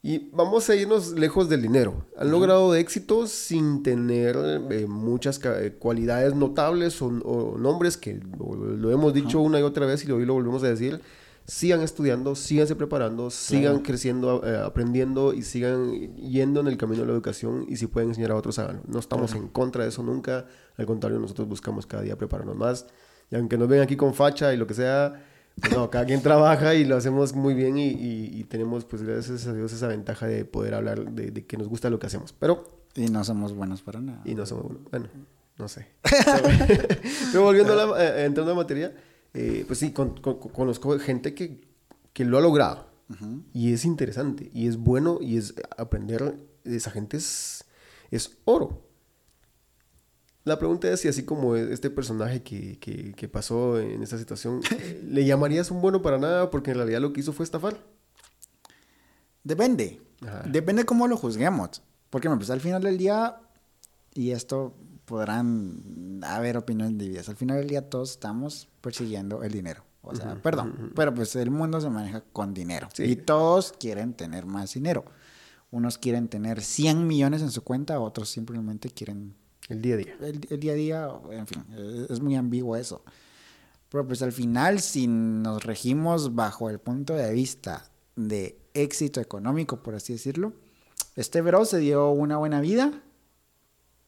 [0.05, 2.07] Y vamos a irnos lejos del dinero.
[2.19, 4.37] Han logrado éxito sin tener
[4.71, 9.63] eh, muchas eh, cualidades notables o, o nombres que lo, lo hemos dicho una y
[9.63, 11.01] otra vez y hoy lo volvemos a decir.
[11.45, 13.83] Sigan estudiando, síganse preparando, sigan Claro.
[13.85, 18.11] creciendo, eh, aprendiendo y sigan yendo en el camino de la educación y si pueden
[18.11, 18.83] enseñar a otros, háganlo.
[18.89, 22.87] No estamos en contra de eso nunca, al contrario, nosotros buscamos cada día prepararnos más.
[23.31, 25.15] Y aunque nos ven aquí con facha y lo que sea,
[25.61, 29.03] pues no, cada quien trabaja y lo hacemos muy bien y, y- y tenemos, pues
[29.03, 32.07] gracias a Dios, esa ventaja de poder hablar de, de que nos gusta lo que
[32.07, 32.33] hacemos.
[32.33, 34.21] Pero, Y no somos buenos para nada.
[34.25, 35.09] y no somos, bueno,
[35.59, 35.87] no sé.
[37.33, 38.95] Pero volviendo a la, eh, entrando a materia,
[39.35, 41.61] eh, pues sí, con- con- conozco gente que,
[42.13, 42.91] que lo ha logrado.
[43.53, 46.35] Y es interesante, y es bueno, y es aprender
[46.65, 47.65] de esa gente es,
[48.11, 48.87] es oro.
[50.45, 54.61] La pregunta es si así como este personaje que, que- que pasó en esta situación,
[55.09, 56.51] ¿le llamarías un bueno para nada?
[56.51, 57.77] Porque en realidad lo que hizo fue estafar.
[59.45, 60.01] Depende.
[60.27, 60.43] Ajá.
[60.47, 61.83] Depende cómo lo juzguemos.
[62.11, 63.37] Porque pues, al final del día,
[64.15, 64.75] y esto
[65.05, 69.85] podrán haber opiniones divididas, al final del día todos estamos persiguiendo el dinero.
[70.05, 72.89] O sea, perdón, pero pues el mundo se maneja con dinero.
[72.93, 73.05] Sí.
[73.05, 75.05] Y todos quieren tener más dinero.
[75.71, 79.35] Unos quieren tener 100 millones en su cuenta, otros simplemente quieren
[79.69, 80.17] El día a día.
[80.21, 81.65] el, el día a día, en fin,
[82.09, 83.03] es, muy ambiguo eso.
[83.89, 87.85] Pero pues al final, si nos regimos bajo el punto de vista
[88.17, 90.53] de éxito económico, por así decirlo,
[91.17, 93.03] este bro se dio una buena vida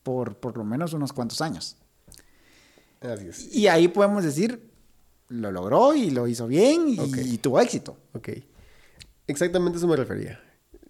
[0.03, 1.77] por por lo menos unos cuantos años.
[3.01, 3.55] Es.
[3.55, 4.71] Y ahí podemos decir,
[5.29, 7.97] lo logró y lo hizo bien y tuvo éxito.
[8.15, 8.31] Ok.
[9.27, 10.41] Exactamente a eso me refería.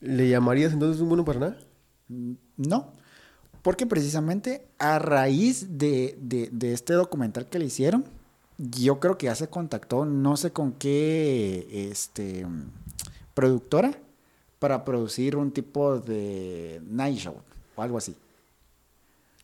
[0.01, 1.59] ¿Le llamarías entonces un bueno para nada?
[2.57, 2.95] No,
[3.65, 8.05] porque precisamente a raíz de, de- este documental que le hicieron,
[8.59, 12.47] yo creo que ya se contactó, no sé con qué este,
[13.33, 13.99] productora,
[14.59, 17.37] para producir un tipo de night show
[17.75, 18.15] o algo así.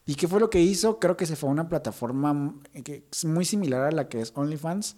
[0.04, 0.98] ¿Y qué fue lo que hizo?
[0.98, 2.54] Creo que se fue a una plataforma
[2.84, 4.96] que es muy similar a la que es OnlyFans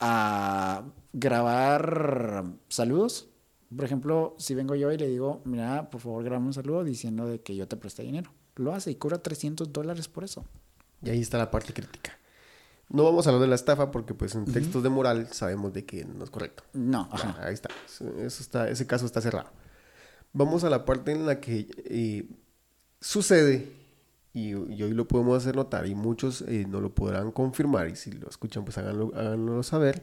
[0.00, 0.84] a
[1.14, 3.28] grabar saludos.
[3.74, 7.26] Por ejemplo, si vengo yo y le digo, mira, por favor, graba un saludo diciendo
[7.26, 8.30] de que yo te presté dinero.
[8.60, 10.44] Lo hace y cobra 300 dólares por eso.
[11.02, 12.16] Y ahí está la parte crítica.
[12.90, 15.84] No vamos a hablar de la estafa porque pues en textos de moral sabemos de
[15.86, 16.64] que no es correcto.
[16.72, 17.46] No, Ya, ajá.
[17.46, 17.70] ahí está.
[17.86, 18.68] Eso está.
[18.68, 19.48] Ese caso está cerrado.
[20.32, 22.28] Vamos a la parte en la que eh,
[23.00, 23.72] sucede,
[24.32, 27.96] y, y hoy lo podemos hacer notar, y muchos eh, no lo podrán confirmar, y
[27.96, 30.02] si lo escuchan, pues háganlo, háganlo saber,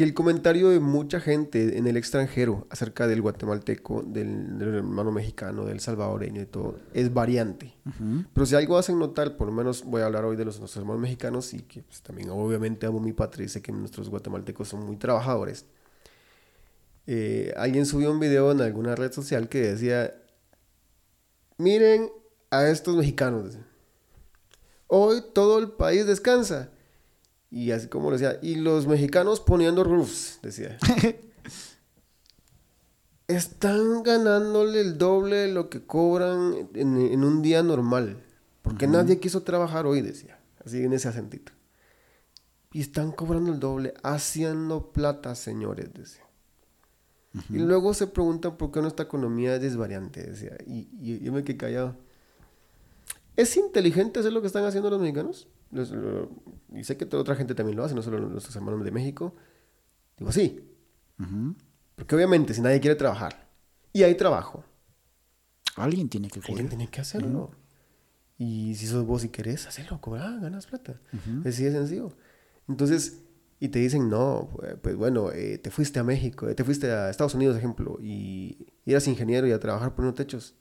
[0.00, 5.12] que el comentario de mucha gente en el extranjero acerca del guatemalteco, del, del hermano
[5.12, 7.74] mexicano, del salvadoreño y todo, es variante.
[8.32, 10.80] Pero si algo hacen notar, por lo menos voy a hablar hoy de los nuestros
[10.80, 14.68] hermanos mexicanos y que pues, también obviamente amo mi patria y sé que nuestros guatemaltecos
[14.68, 15.66] son muy trabajadores.
[17.06, 20.14] Eh, alguien subió un video en alguna red social que decía,
[21.58, 22.08] miren
[22.48, 23.58] a estos mexicanos.
[24.86, 26.70] Hoy todo el país descansa.
[27.50, 30.78] Y así como decía, y los mexicanos poniendo roofs, decía.
[33.26, 38.22] Están ganándole el doble de lo que cobran en, en un día normal.
[38.62, 40.38] Porque nadie quiso trabajar hoy, decía.
[40.64, 41.52] Así en ese acentito.
[42.72, 46.24] Y están cobrando el doble, haciendo plata, señores, decía.
[47.48, 50.56] Y luego se preguntan por qué nuestra economía es desvariante, decía.
[50.66, 51.96] Y, y yo me quedé callado.
[53.36, 55.48] ¿Es inteligente hacer lo que están haciendo los mexicanos?
[55.72, 59.34] Y sé que toda otra gente también lo hace, no solo nuestros hermanos de México.
[60.16, 60.68] Digo, sí.
[61.96, 63.48] Porque obviamente si nadie quiere trabajar
[63.92, 64.64] y hay trabajo,
[65.76, 67.52] Alguien tiene que alguien tiene que hacerlo.
[68.38, 71.00] Y si sos vos y querés, hacerlo, cobrar, ganas plata.
[71.44, 72.12] Así de sencillo.
[72.68, 73.22] Entonces,
[73.58, 76.90] y te dicen, no, pues, pues, bueno, eh, te fuiste a México, eh, te fuiste
[76.90, 80.54] a Estados Unidos, ejemplo, y, y eras ingeniero y a trabajar poniendo techos.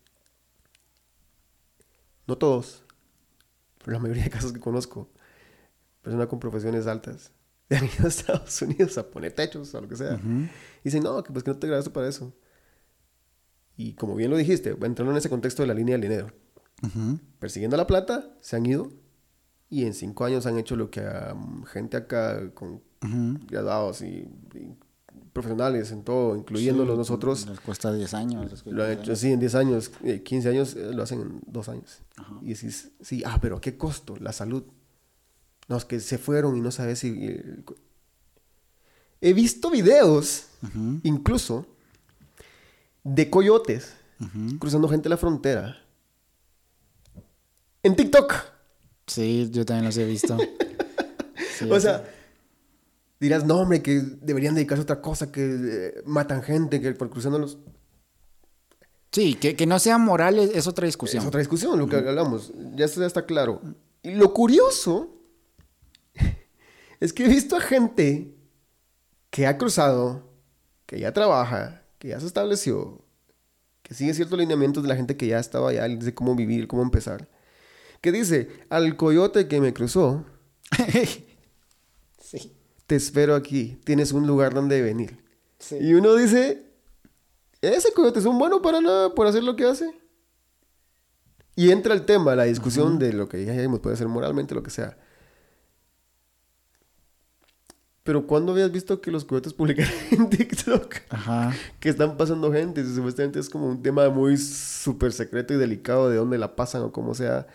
[2.28, 2.84] No todos,
[3.84, 5.10] pero la mayoría de casos que conozco,
[6.02, 7.32] personas con profesiones altas,
[7.70, 10.16] han ido a Estados Unidos a poner techos o lo que sea.
[10.16, 10.50] Y
[10.86, 12.34] dicen, no, que pues que no te grabaste para eso.
[13.78, 16.28] Y como bien lo dijiste, entrando en ese contexto de la línea del dinero,
[16.84, 17.20] Ujú.
[17.40, 18.92] persiguiendo la plata, se han ido
[19.70, 23.40] y en cinco años han hecho lo que a mm, gente acá con Ujú.
[23.48, 24.76] graduados y, y
[25.34, 28.64] profesionales en todo, incluyéndolos Sí, nosotros, Les cuesta 10 años.
[28.66, 31.70] lo han hecho así en 10 años, eh, 15 años, eh, lo hacen en dos
[31.70, 32.00] años.
[32.18, 32.34] Ajá.
[32.42, 34.16] Y decís, sí, ah, pero ¿a qué costo?
[34.20, 34.64] La salud.
[35.68, 37.10] No, es que se fueron y no sabes si...
[37.20, 37.64] eh,
[39.22, 40.46] He visto videos,
[41.04, 41.66] incluso,
[43.04, 43.94] de coyotes
[44.60, 45.78] cruzando gente la frontera.
[47.84, 48.34] En TikTok.
[49.08, 50.38] Sí, yo también los he visto.
[51.58, 52.06] Sí, o sea,
[53.20, 57.10] dirás, no, hombre, que deberían dedicarse a otra cosa, que eh, matan gente, que por
[57.10, 57.58] cruzando los...
[59.12, 61.24] Sí, que, que no sea moral es, es otra discusión.
[61.24, 62.54] Es otra discusión, lo que hablamos.
[62.76, 63.62] Ya ya está claro.
[64.04, 65.18] Y lo curioso
[67.00, 68.36] es que he visto a gente
[69.30, 70.32] que ha cruzado,
[70.86, 73.04] que ya trabaja, que ya se estableció,
[73.84, 76.84] que sigue ciertos lineamientos de la gente que ya estaba allá, de cómo vivir, cómo
[76.84, 77.28] empezar.
[78.02, 80.26] Que dice, al coyote que me cruzó,
[82.22, 82.59] sí.
[82.90, 85.24] Te espero aquí, tienes un lugar donde venir.
[85.60, 85.78] Sí.
[85.80, 86.66] Y uno dice,
[87.62, 89.94] ese coyote es un bueno para nada por hacer lo que hace.
[91.56, 94.72] Y entra el tema, la discusión de lo que dijimos, puede ser moralmente lo que
[94.72, 94.98] sea.
[98.02, 100.96] Pero ¿cuándo habías visto que los coyotes publican en TikTok?
[101.10, 101.54] Ajá.
[101.80, 106.10] Que están pasando gente, y supuestamente es como un tema muy súper secreto y delicado
[106.10, 107.46] de dónde la pasan o como sea.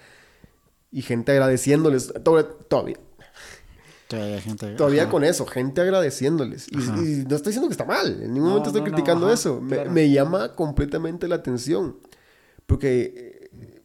[0.92, 2.98] Y gente agradeciéndoles, to- todavía,
[4.08, 4.74] Todavía gente.
[4.74, 6.68] Todavía con eso, gente agradeciéndoles.
[6.70, 9.26] Y, no estoy diciendo que está mal, en ningún No, momento estoy no, no, criticando
[9.26, 9.60] ajá, eso.
[9.60, 9.90] Me, claro.
[9.90, 11.96] me llama completamente la atención.
[12.66, 13.80] Porque eh,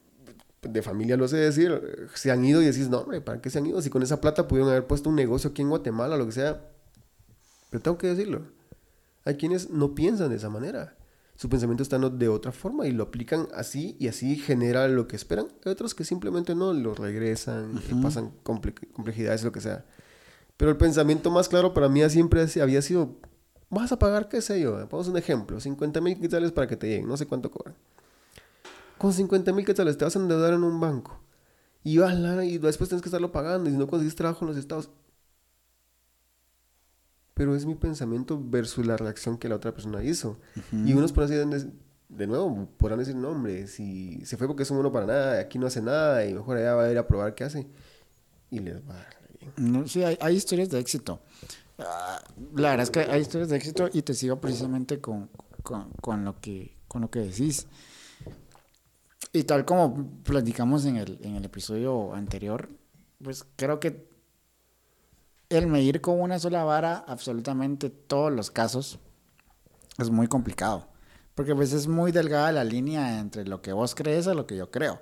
[0.62, 3.58] de familia lo sé decir, se han ido y decís, no, hombre, ¿para qué se
[3.58, 3.80] han ido?
[3.82, 6.68] Si con esa plata pudieron haber puesto un negocio aquí en Guatemala, lo que sea.
[7.70, 8.42] Pero tengo que decirlo.
[9.24, 10.96] Hay quienes no piensan de esa manera.
[11.36, 15.16] Su pensamiento está de otra forma y lo aplican así y así genera lo que
[15.16, 15.46] esperan.
[15.64, 19.86] Hay otros que simplemente no, lo regresan, eh, pasan comple- complejidades, lo que sea.
[20.60, 23.16] Pero el pensamiento más claro para mí siempre había sido,
[23.70, 26.86] vas a pagar, qué sé yo, pongamos un ejemplo, 50 mil quetzales para que te
[26.86, 27.74] lleguen, no sé cuánto cobran.
[28.98, 31.18] Con 50 mil quetzales te vas a endeudar en un banco
[31.82, 34.48] y, vas la- y después tienes que estarlo pagando y si no consigues trabajo en
[34.48, 34.90] los estados.
[37.32, 40.36] Pero es mi pensamiento versus la reacción que la otra persona hizo.
[40.72, 41.70] Y unos por así de,
[42.10, 45.40] de nuevo podrán decir, no hombre, si se fue porque es un bueno para nada,
[45.40, 47.66] aquí no hace nada y mejor allá va a ir a probar qué hace.
[48.50, 49.19] Y les va a dar.
[49.56, 51.20] No, sí, hay, hay historias de éxito.
[51.78, 52.22] Ah,
[52.54, 55.30] la verdad es que hay historias de éxito y te sigo precisamente con,
[55.62, 57.66] con, con lo que, con lo que decís.
[59.32, 62.68] Y tal como platicamos en el, en el episodio anterior,
[63.22, 64.08] pues creo que
[65.48, 68.98] el medir con una sola vara absolutamente todos los casos
[69.98, 70.88] es muy complicado.
[71.34, 74.56] Porque pues es muy delgada la línea entre lo que vos crees a lo que
[74.56, 75.00] yo creo.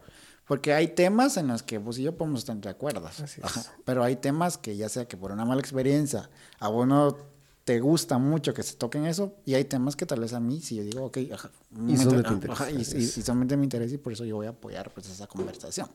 [0.49, 3.07] Porque hay temas en los que vos y yo podemos estar de acuerdo.
[3.43, 3.77] Ajá.
[3.85, 7.17] Pero hay temas que ya sea que por una mala experiencia a vos no
[7.65, 10.63] te gusta mucho que se toquen eso y hay temas que tal vez a mí
[10.63, 11.51] si yo digo, ok, ajá,
[11.87, 14.25] y, son de, tu ajá, y, y, y, son de mi interés y por eso
[14.25, 15.87] yo voy a apoyar pues esa conversación.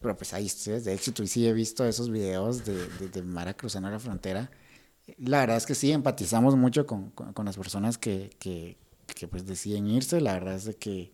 [0.00, 3.22] Pero pues ahí es de éxito y sí he visto esos videos de, de, de
[3.22, 4.50] Mara cruzando la frontera.
[5.18, 8.78] La verdad es que sí, empatizamos mucho con, con, con las personas que, que,
[9.14, 10.20] que, pues deciden irse.
[10.20, 11.12] La verdad es de que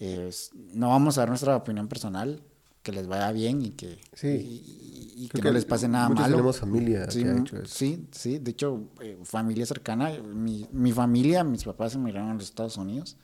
[0.00, 0.30] eh,
[0.74, 2.42] no vamos a dar nuestra opinión personal,
[2.82, 4.28] que les vaya bien y que, sí.
[4.28, 6.36] y, y que no les pase nada malo.
[6.36, 7.74] tenemos familia sí, que ha hecho eso.
[7.74, 12.34] sí, sí, de hecho, eh, familia cercana, mi, mi familia, mis papás se emigraron a
[12.34, 13.16] los Estados Unidos,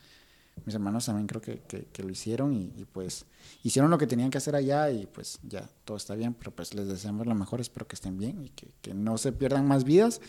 [0.64, 3.24] mis hermanos también creo que, que, que lo hicieron y, y, pues
[3.62, 6.74] hicieron lo que tenían que hacer allá y pues ya todo está bien, pero pues
[6.74, 9.84] les deseamos lo mejor, espero que estén bien y que, que no se pierdan más
[9.84, 10.20] vidas.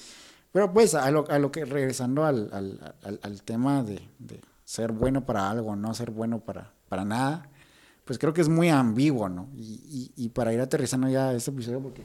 [0.52, 4.40] Pero pues a lo, a lo que, regresando al, al, al, al tema de, de,
[4.66, 7.50] ser bueno para algo, no ser bueno para, para nada,
[8.06, 9.50] pues creo que es muy ambiguo, ¿no?
[9.56, 12.04] Y, y, y para ir aterrizando ya este episodio, porque...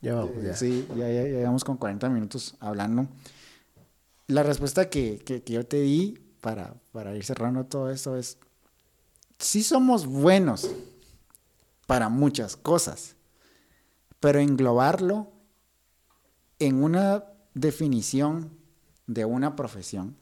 [0.00, 0.54] Ya vamos, ya.
[0.54, 3.08] Sí, ya, ya, ya llevamos con 40 minutos hablando.
[4.28, 8.38] La respuesta que, que, que yo te di para, para ir cerrando todo esto es,
[9.38, 10.70] sí somos buenos
[11.86, 13.16] para muchas cosas,
[14.20, 15.32] pero englobarlo
[16.58, 18.50] en una definición
[19.06, 20.16] de una profesión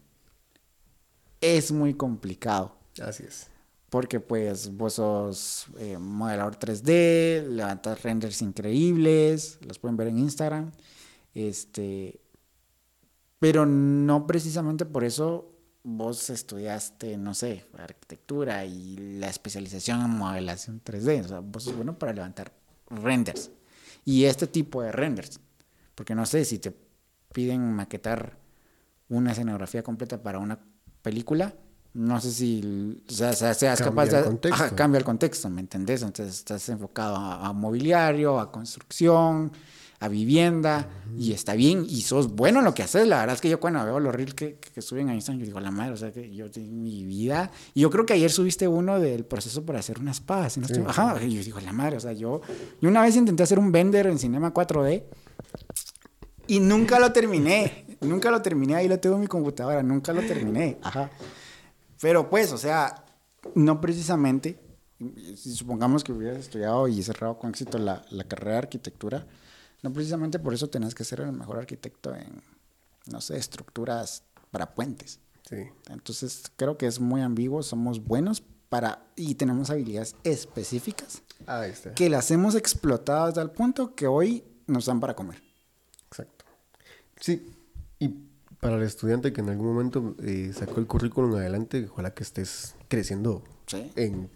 [1.40, 2.76] es muy complicado.
[3.00, 3.48] Así es.
[3.90, 10.72] Porque pues vos sos eh, modelador 3D, levantas renders increíbles, los pueden ver en Instagram.
[11.34, 12.20] Este,
[13.38, 15.52] pero no precisamente por eso
[15.84, 21.24] vos estudiaste, no sé, arquitectura y la especialización en modelación 3D.
[21.24, 22.52] O sea, vos sos bueno para levantar
[22.90, 23.50] renders.
[24.04, 25.38] Y este tipo de renders.
[25.94, 26.74] Porque no sé si te
[27.32, 28.36] piden maquetar
[29.08, 30.58] una escenografía completa para una
[31.06, 31.54] película,
[31.94, 34.48] no sé si o sea, seas cambia capaz de...
[34.48, 36.02] El ajá, cambia el contexto, ¿me entendés?
[36.02, 39.52] Entonces estás enfocado a, a mobiliario, a construcción,
[40.00, 41.22] a vivienda, uh -huh.
[41.22, 43.06] y está bien, y sos bueno en lo que haces.
[43.06, 45.38] La verdad es que yo cuando veo los reels que, que, que, suben a Instagram,
[45.38, 47.52] yo digo, la madre, o sea, que yo tengo mi vida.
[47.72, 50.50] Y yo creo que ayer subiste uno del proceso para hacer una espada.
[50.50, 50.58] ¿sí?
[50.58, 50.82] No sí.
[50.84, 52.40] Ajá, y yo digo, la madre, o sea, yo,
[52.80, 55.04] yo una vez intenté hacer un vender en Cinema 4D
[56.48, 57.85] y nunca lo terminé.
[58.00, 60.78] Nunca lo terminé, ahí lo tengo en mi computadora, nunca lo terminé.
[60.82, 61.10] Ajá.
[62.00, 63.04] Pero pues, o sea,
[63.54, 64.58] no precisamente,
[65.36, 69.26] si supongamos que hubieras estudiado y cerrado con éxito la, la carrera de arquitectura,
[69.82, 72.42] no precisamente por eso tenés que ser el mejor arquitecto en,
[73.06, 75.20] no sé, estructuras para puentes.
[75.48, 75.68] Sí.
[75.90, 81.94] Entonces, creo que es muy ambiguo, somos buenos para y tenemos habilidades específicas Ahí está.
[81.94, 85.40] que las hemos explotado hasta el punto que hoy nos dan para comer.
[86.08, 86.44] Exacto.
[87.20, 87.46] Sí,
[88.60, 92.74] para el estudiante que en algún momento eh, sacó el currículum adelante, ojalá que estés
[92.88, 93.90] creciendo sí.
[93.96, 94.30] en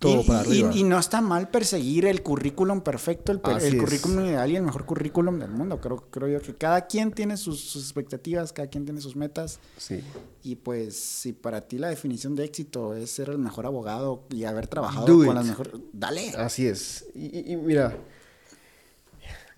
[0.00, 0.70] todo y, para arriba.
[0.74, 4.62] Y, y, no está mal perseguir el currículum perfecto, el, el currículum ideal y el
[4.62, 5.78] mejor currículum del mundo.
[5.80, 9.60] Creo, creo yo que cada quien tiene sus, sus, expectativas, cada quien tiene sus metas.
[9.76, 10.00] Sí.
[10.42, 14.44] Y pues, si para ti la definición de éxito es ser el mejor abogado y
[14.44, 15.34] haber trabajado Do con it.
[15.34, 15.72] las mejores.
[15.92, 16.30] Dale.
[16.30, 17.04] Así es.
[17.14, 17.94] Y, y, mira,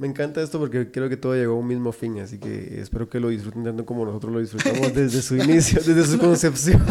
[0.02, 3.08] me encanta esto porque creo que todo llegó a un mismo fin, así que espero
[3.08, 6.84] que lo disfruten tanto como nosotros lo disfrutamos desde su inicio, desde su concepción.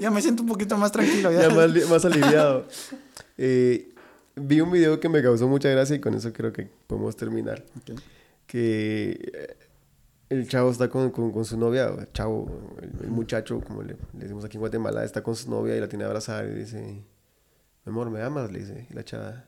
[0.00, 1.32] ya me siento un poquito más tranquilo.
[1.32, 2.68] Ya, ya más, más, aliviado.
[3.36, 3.92] Eh,
[4.36, 7.64] vi un video que me causó mucha gracia y con eso creo que podemos terminar.
[7.80, 7.96] Okay.
[8.46, 9.56] Que
[10.28, 12.48] el chavo está con, con, con su novia, el chavo,
[12.80, 15.80] el, el muchacho, como le, le, decimos aquí en Guatemala, está con su novia y
[15.80, 17.02] la tiene abrazada y dice,
[17.84, 18.52] mi amor, ¿me amas?
[18.52, 18.86] Le dice.
[18.88, 19.44] Y la chava,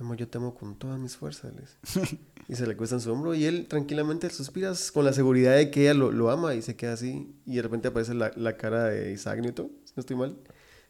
[0.00, 1.52] amor, yo te amo con todas mis fuerzas.
[2.48, 5.70] Y se le cuesta en su hombro y él tranquilamente suspira con la seguridad de
[5.70, 7.32] que ella lo, lo ama y se queda así.
[7.46, 10.36] Y de repente aparece la, la cara de Isaac Newton, si no estoy mal,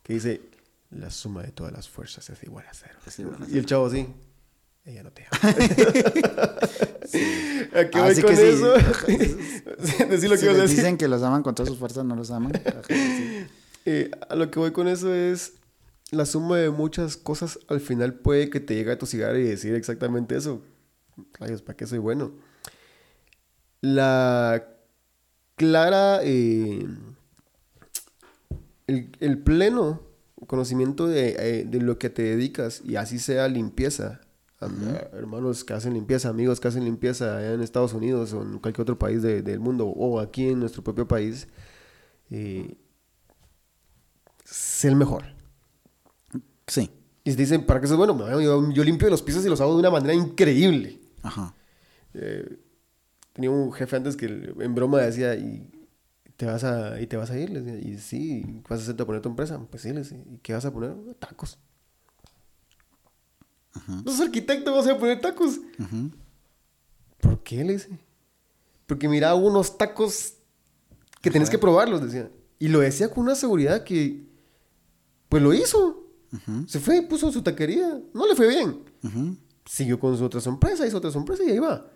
[0.03, 0.41] que dice,
[0.89, 2.95] la suma de todas las fuerzas es igual a cero.
[3.07, 3.51] Es igual a cero.
[3.55, 4.07] Y el chavo así,
[4.87, 5.55] ella no te ama.
[7.05, 7.69] sí.
[7.75, 8.75] ¿A qué Así voy con que eso?
[9.07, 10.05] Sí.
[10.07, 10.77] Decir lo si que decir.
[10.77, 12.53] dicen que los aman con todas sus fuerzas, no los aman.
[12.89, 13.47] Sí.
[13.85, 15.55] Eh, a lo que voy con eso es
[16.11, 19.45] la suma de muchas cosas al final puede que te llegue a tu cigarro y
[19.45, 20.63] decir exactamente eso.
[21.39, 22.33] Rayos, ¿para qué soy bueno?
[23.81, 24.67] La
[25.57, 26.87] clara, eh,
[28.87, 30.03] el, el, pleno
[30.47, 34.21] conocimiento de, eh, de, lo que te dedicas y así sea limpieza,
[35.13, 38.83] hermanos que hacen limpieza, amigos que hacen limpieza allá en Estados Unidos o en cualquier
[38.83, 41.49] otro país del mundo o aquí en nuestro propio país,
[42.31, 42.77] eh,
[44.45, 45.40] sé el mejor.
[46.71, 46.89] Sí.
[47.25, 48.17] Y dicen, ¿para qué eso es bueno?
[48.41, 51.01] Yo, yo, limpio los pisos y los hago de una manera increíble.
[51.23, 51.55] Ajá.
[52.15, 52.59] Eh,
[53.33, 55.69] tenía un jefe antes que en broma decía, ¿y
[56.37, 57.51] te vas a, y te vas a ir?
[57.51, 59.61] decía, y sí, ¿vas a hacerte a poner tu empresa?
[59.69, 60.95] Pues sí, decía, ¿y qué vas a poner?
[61.19, 61.59] Tacos.
[63.73, 64.03] Ajá.
[64.05, 64.75] ¿No arquitecto?
[64.75, 65.61] ¿Vas a poner tacos?
[67.21, 67.65] ¿Por qué?
[67.65, 67.99] Le dice.
[68.87, 70.35] Porque mira unos tacos
[71.21, 72.31] que tenés que probarlos, decía.
[72.59, 74.25] Y lo decía con una seguridad que,
[75.29, 76.00] pues lo hizo.
[76.67, 78.01] Se fue y puso su taquería.
[78.15, 78.85] No le fue bien.
[79.65, 81.87] Siguió con su otra sorpresa, hizo otra sorpresa y ahí va.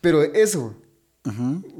[0.00, 0.74] Pero eso,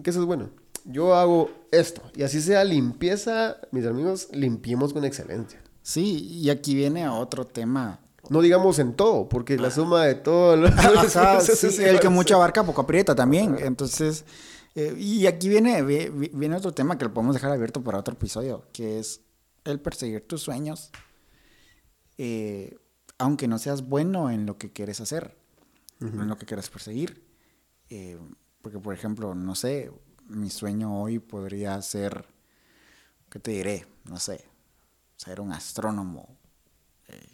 [0.02, 0.50] que eso es bueno.
[0.84, 2.02] Yo hago esto.
[2.14, 5.60] Y así sea limpieza, mis amigos, limpiemos con excelencia.
[5.82, 8.00] Sí, y aquí viene otro tema.
[8.28, 10.56] No digamos en todo, porque la suma de todo...
[10.56, 10.68] Lo...
[11.40, 13.56] sí, el que mucha barca poco aprieta también.
[13.60, 14.24] Entonces,
[14.74, 18.64] eh, y aquí viene, viene otro tema que lo podemos dejar abierto para otro episodio,
[18.72, 19.20] que es
[19.64, 20.90] el perseguir tus sueños,
[22.18, 22.76] eh,
[23.18, 25.36] aunque no seas bueno en lo que quieres hacer,
[26.00, 27.24] en lo que quieres perseguir.
[27.88, 28.18] Eh,
[28.60, 29.92] porque, por ejemplo, no sé,
[30.28, 32.26] mi sueño hoy podría ser,
[33.30, 33.86] ¿qué te diré?
[34.04, 34.44] No sé,
[35.16, 36.36] ser un astrónomo
[37.08, 37.28] eh,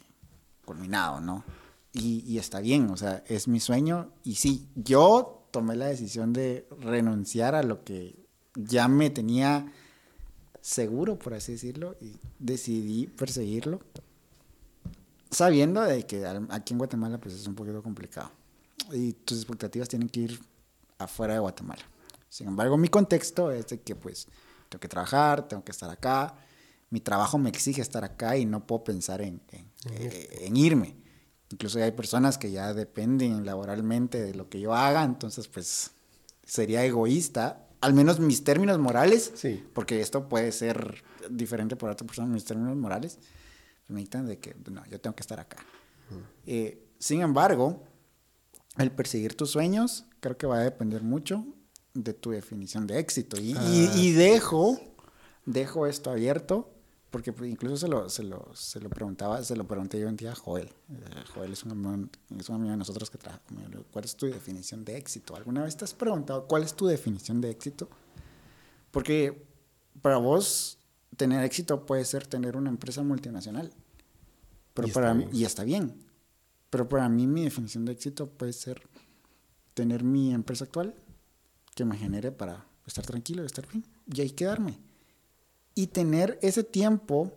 [0.65, 1.43] culminado, ¿no?
[1.93, 4.11] Y, y, está bien, o sea, es mi sueño.
[4.23, 9.71] Y sí, yo tomé la decisión de renunciar a lo que ya me tenía
[10.61, 13.81] seguro, por así decirlo, y decidí perseguirlo,
[15.31, 18.31] sabiendo de que aquí en Guatemala pues es un poquito complicado
[18.91, 20.39] y tus expectativas tienen que ir
[20.97, 21.81] afuera de Guatemala.
[22.27, 24.27] Sin embargo, mi contexto es de que pues
[24.69, 26.35] tengo que trabajar, tengo que estar acá,
[26.89, 30.95] mi trabajo me exige estar acá y no puedo pensar en, en, irme.
[31.51, 35.91] Incluso hay personas que ya dependen laboralmente de lo que yo haga, entonces pues
[36.43, 39.63] sería egoísta al menos mis términos morales, sí.
[39.73, 43.19] porque esto puede ser diferente por otra persona, mis términos morales
[43.89, 45.57] me dictan de que no, yo tengo que estar acá.
[46.45, 47.83] Eh, sin embargo,
[48.77, 51.45] el perseguir tus sueños creo que va a depender mucho
[51.93, 53.37] de tu definición de éxito.
[53.39, 53.55] Y,
[53.95, 54.79] y, dejo,
[55.45, 56.71] dejo esto abierto
[57.11, 60.15] porque pues, incluso se lo, se lo, se lo preguntaba, se lo pregunté yo un
[60.15, 60.67] día a Joel.
[60.67, 63.83] Eh, Joel es un, amigo, es un amigo de nosotros que trabaja conmigo.
[63.91, 65.35] ¿Cuál es tu definición de éxito?
[65.35, 67.89] ¿Alguna vez te has preguntado cuál es tu definición de éxito?
[68.91, 69.47] Porque
[70.01, 70.77] para vos
[71.17, 73.73] tener éxito puede ser tener una empresa multinacional.
[74.75, 76.05] Pero y para mí, y está bien.
[76.69, 78.81] Pero para mí mi definición de éxito puede ser
[79.73, 80.93] tener mi empresa actual
[81.73, 83.83] que me genere para estar tranquilo, estar bien
[84.13, 84.88] y ahí quedarme
[85.79, 87.31] y tener ese tiempo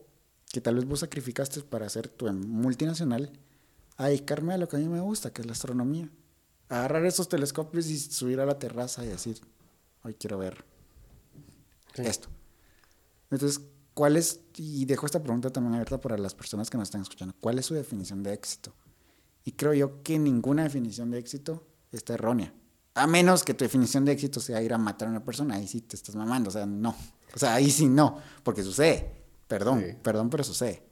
[0.53, 3.31] que tal vez vos sacrificaste para hacer tu multinacional,
[3.97, 6.11] a dedicarme a lo que a mí me gusta, que es la astronomía.
[6.69, 9.41] Agarrar esos telescopios y subir a la terraza y decir,
[10.03, 10.65] hoy quiero ver
[11.95, 12.31] esto.
[13.31, 13.61] Entonces,
[13.95, 17.37] ¿cuál es, y dejo esta pregunta también abierta para las personas que nos están escuchando,
[17.39, 18.75] ¿cuál es su definición de éxito?
[19.45, 22.53] Y creo yo que ninguna definición de éxito está errónea.
[22.95, 25.67] A menos que tu definición de éxito sea ir a matar a una persona, ahí
[25.67, 26.95] sí te estás mamando, o sea, no.
[27.35, 29.11] O sea, ahí sí no, porque sucede.
[29.49, 30.83] Perdón, perdón, pero sucede.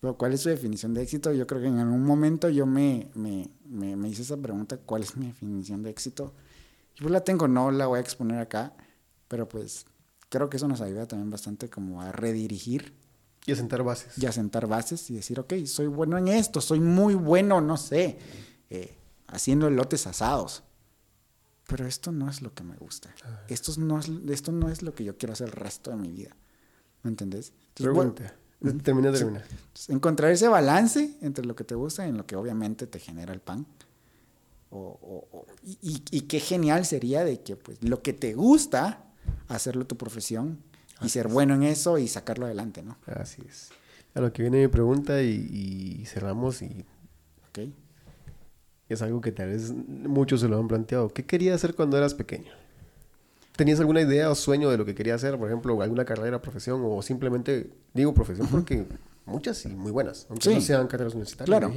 [0.00, 1.32] Pero ¿cuál es su definición de éxito?
[1.32, 5.16] Yo creo que en algún momento yo me, me, me, hice esa pregunta, ¿cuál es
[5.16, 6.34] mi definición de éxito?
[6.96, 8.74] Yo la tengo, no la voy a exponer acá,
[9.28, 9.86] pero pues
[10.28, 12.94] creo que eso nos ayuda también bastante como a redirigir.
[13.46, 14.18] Y a sentar bases.
[14.18, 17.76] Y a sentar bases y decir, ok, soy bueno en esto, soy muy bueno, no
[17.76, 18.18] sé,
[18.70, 20.62] eh, haciendo elotes asados
[21.66, 23.14] pero esto no es lo que me gusta.
[23.48, 26.10] Esto no es, esto no es lo que yo quiero hacer el resto de mi
[26.10, 26.36] vida.
[27.02, 27.52] ¿Me entendés?
[27.74, 28.34] Pregunta.
[28.82, 29.42] termina, termina.
[29.88, 33.32] encontrar ese balance entre lo que te gusta y en lo que obviamente te genera
[33.32, 33.66] el pan.
[34.70, 39.04] O, y, y, qué genial sería de que pues lo que te gusta,
[39.46, 40.58] hacerlo tu profesión
[41.00, 42.98] y ser bueno en eso y sacarlo adelante, ¿no?
[43.06, 43.68] Así es.
[44.14, 46.84] A lo que viene mi pregunta y, y cerramos y...
[47.48, 47.72] Ok
[48.94, 51.08] es algo que tal vez muchos se lo han planteado.
[51.08, 52.52] ¿Qué querías hacer cuando eras pequeño?
[53.56, 55.38] ¿Tenías alguna idea o sueño de lo que querías hacer?
[55.38, 58.86] Por ejemplo, alguna carrera, profesión o simplemente, digo profesión porque
[59.26, 61.58] muchas y muy buenas, aunque no sean carreras universitarias.
[61.58, 61.72] Claro.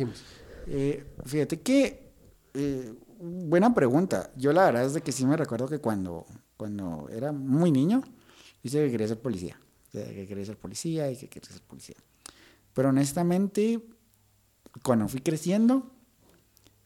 [0.67, 2.11] Eh, fíjate que,
[2.53, 4.31] eh, buena pregunta.
[4.35, 6.25] Yo la verdad es de que sí me recuerdo que cuando,
[6.57, 8.01] cuando era muy niño,
[8.63, 9.59] dice que quería ser policía.
[9.91, 11.95] Que quería ser policía y que quería ser policía.
[12.73, 13.81] Pero honestamente,
[14.83, 15.91] cuando fui creciendo,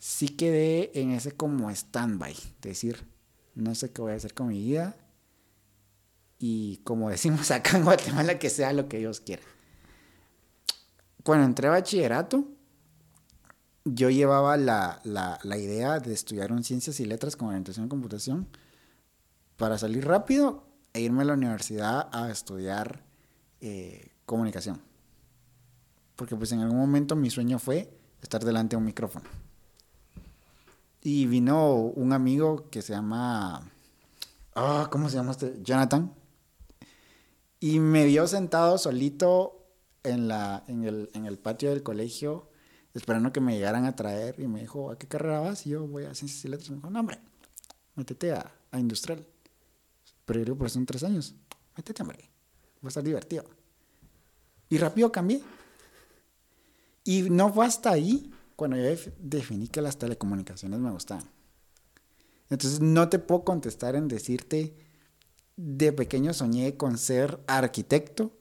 [0.01, 3.05] sí quedé en ese como stand-by, decir,
[3.53, 4.95] no sé qué voy a hacer con mi vida
[6.39, 9.43] y como decimos acá en Guatemala, que sea lo que Dios quiera.
[11.23, 12.47] Cuando entré a bachillerato,
[13.85, 17.89] yo llevaba la, la, la idea de estudiar un ciencias y letras con orientación en
[17.89, 18.47] computación
[19.55, 23.03] para salir rápido e irme a la universidad a estudiar
[23.59, 24.81] eh, comunicación.
[26.15, 29.29] Porque pues en algún momento mi sueño fue estar delante de un micrófono.
[31.01, 33.69] Y vino un amigo que se llama...
[34.55, 35.59] ah, ¿Cómo se llama este?
[35.63, 36.13] Jonathan.
[37.59, 39.67] Y me vio sentado solito
[40.03, 42.49] en, la, en, el, en el patio del colegio,
[42.93, 44.39] esperando que me llegaran a traer.
[44.39, 45.65] Y me dijo, ¿a qué carrera vas?
[45.65, 46.67] Y yo voy a Ciencias y Letras.
[46.69, 47.19] Y me dijo, no, hombre,
[47.95, 49.25] métete a, a Industrial.
[50.25, 51.33] Pero yo digo, pero son tres años.
[51.75, 52.29] Métete, hombre.
[52.83, 53.43] Va a estar divertido.
[54.69, 55.41] Y rápido cambié.
[57.03, 58.30] Y no fue hasta ahí
[58.61, 61.25] cuando yo def- definí que las telecomunicaciones me gustaban.
[62.51, 64.75] Entonces no te puedo contestar en decirte,
[65.57, 68.31] de pequeño soñé con ser arquitecto,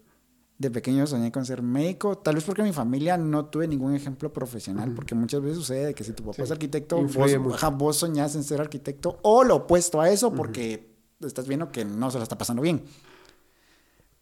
[0.58, 3.94] de pequeño soñé con ser médico, tal vez porque en mi familia no tuve ningún
[3.94, 6.42] ejemplo profesional, porque muchas veces sucede que si tu papá Sí.
[6.42, 7.30] es arquitecto, vos,
[7.78, 10.90] vos soñás en ser arquitecto, o lo opuesto a eso, porque
[11.20, 12.82] estás viendo que no se la está pasando bien.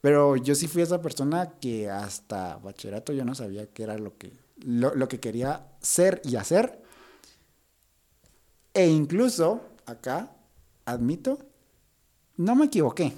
[0.01, 4.17] Pero yo sí fui esa persona que hasta bachillerato yo no sabía qué era lo
[4.17, 4.31] que,
[4.65, 6.83] lo, lo que quería ser y hacer.
[8.75, 10.31] E incluso acá,
[10.85, 11.39] admito,
[12.37, 13.13] no me equivoqué.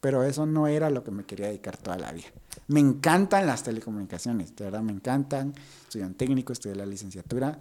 [0.00, 2.28] Pero eso no era lo que me quería dedicar toda la vida.
[2.68, 5.54] Me encantan las telecomunicaciones, de verdad me encantan.
[5.82, 7.58] Estudié un técnico, estudié la licenciatura.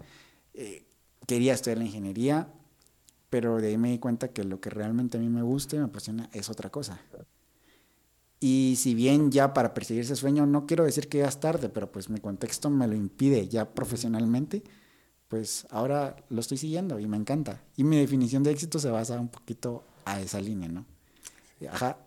[0.54, 0.84] eh,
[1.26, 2.48] quería estudiar la ingeniería,
[3.30, 5.80] pero de ahí me di cuenta que lo que realmente a mí me gusta y
[5.80, 7.00] me apasiona es otra cosa.
[8.40, 11.70] Y si bien ya para perseguir ese sueño, no quiero decir que ya es tarde,
[11.70, 14.64] pero pues mi contexto me lo impide ya profesionalmente,
[15.28, 17.64] pues ahora lo estoy siguiendo y me encanta.
[17.76, 20.86] Y mi definición de éxito se basa un poquito a esa línea, ¿no?
[21.72, 21.98] Ajá.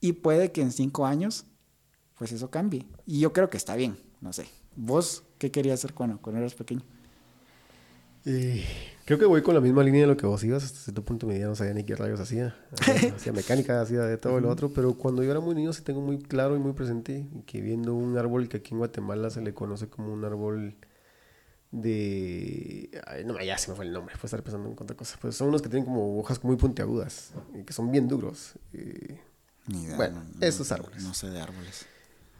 [0.00, 1.44] Y puede que en cinco años,
[2.16, 2.86] pues eso cambie.
[3.04, 4.46] Y yo creo que está bien, no sé.
[4.76, 6.82] ¿Vos qué querías hacer cuando, cuando eras pequeño?
[8.24, 8.62] Y
[9.06, 10.62] creo que voy con la misma línea de lo que vos ibas.
[10.64, 12.54] Hasta cierto punto mi vida no sabía ni qué rayos hacía.
[13.16, 14.70] Hacía, mecánica, hacía de todo lo otro.
[14.72, 17.94] Pero cuando yo era muy niño sí tengo muy claro y muy presente que viendo
[17.94, 20.74] un árbol que aquí en Guatemala se le conoce como un árbol
[21.70, 22.90] de...
[23.06, 24.14] Ay, no, ya se me fue el nombre.
[24.16, 25.16] Puedo estar pensando en otra cosa.
[25.20, 27.32] Pues son unos que tienen como hojas muy puntiagudas.
[27.54, 28.54] Y que son bien duros.
[29.66, 29.96] Ni idea.
[29.96, 31.02] Bueno, no- no- esos árboles.
[31.02, 31.86] No sé de árboles.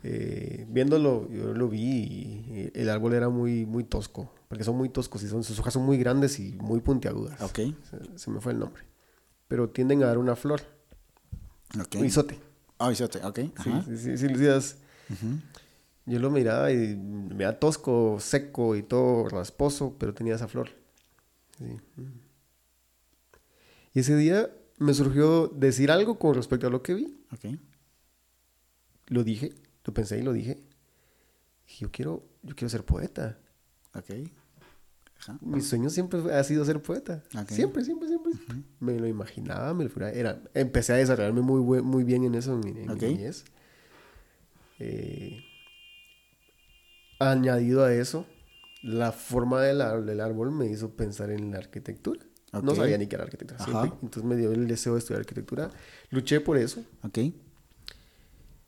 [0.03, 4.89] Eh, viéndolo, yo lo vi y el árbol era muy, muy tosco, porque son muy
[4.89, 7.41] toscos y son, sus hojas son muy grandes y muy puntiagudas.
[7.43, 7.59] Ok.
[7.91, 8.83] Se, se me fue el nombre.
[9.49, 10.63] Pero tienden a dar una flor,
[11.79, 11.97] Ok.
[11.99, 12.39] un isote.
[12.79, 13.39] Ah, isote, ok.
[13.57, 13.83] Ajá.
[13.87, 14.77] sí, sí, sí, Lucías.
[16.07, 20.71] Yo lo miraba y me da tosco, seco y todo rasposo, pero tenía esa flor.
[21.59, 21.77] Sí.
[23.93, 27.19] Y ese día me surgió decir algo con respecto a lo que vi.
[27.33, 27.57] Ok.
[29.09, 29.53] Lo dije,
[29.85, 30.55] lo pensé y lo dije.
[31.67, 33.39] Dije, yo quiero, yo quiero ser poeta.
[33.95, 34.11] Ok.
[35.21, 35.39] Ajá.
[35.43, 37.23] Mi sueño siempre ha sido ser poeta.
[37.39, 37.51] Ok.
[37.51, 38.33] Siempre, siempre, siempre.
[38.79, 40.09] Me lo imaginaba, me lo.
[40.09, 43.03] Era, empecé a desarrollarme muy, buen- muy bien en eso en mi, en mi Ok.
[43.03, 43.45] niñez.
[44.79, 45.45] Eh,
[47.19, 48.27] añadido a eso,
[48.83, 52.21] la forma del, del árbol me hizo pensar en la arquitectura.
[52.53, 52.77] No Ok.
[52.79, 53.63] sabía ni qué era arquitectura.
[53.65, 53.91] Siempre.
[54.03, 55.71] Entonces me dio el deseo de estudiar arquitectura.
[56.11, 56.85] Luché por eso.
[57.03, 57.19] Ok.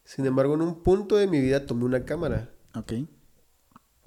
[0.05, 2.93] Sin embargo, en un punto de mi vida tomé una cámara Ok.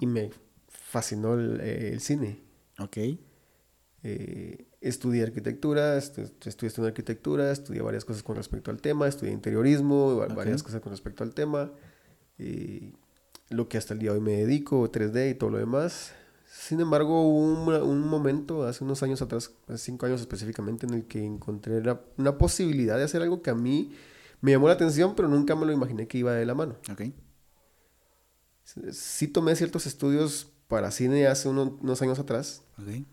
[0.00, 0.30] y me
[0.68, 2.40] fascinó el, eh, el cine.
[2.78, 2.98] Ok.
[4.02, 9.32] Eh, estudié arquitectura, estu- estudié estudiando arquitectura, estudié varias cosas con respecto al tema, estudié
[9.32, 11.72] interiorismo, varias cosas con respecto al tema,
[12.38, 12.92] eh,
[13.50, 16.12] lo que hasta el día de hoy me dedico, 3D y todo lo demás.
[16.48, 20.94] Sin embargo, hubo un, un momento, hace unos años atrás, hace cinco años específicamente, en
[20.94, 23.92] el que encontré la- una posibilidad de hacer algo que a mí
[24.40, 26.76] me llamó la atención, pero nunca me lo imaginé que iba de la mano.
[26.90, 27.02] Ok.
[28.92, 33.04] Sí tomé ciertos estudios para cine hace uno- unos años atrás, Ok.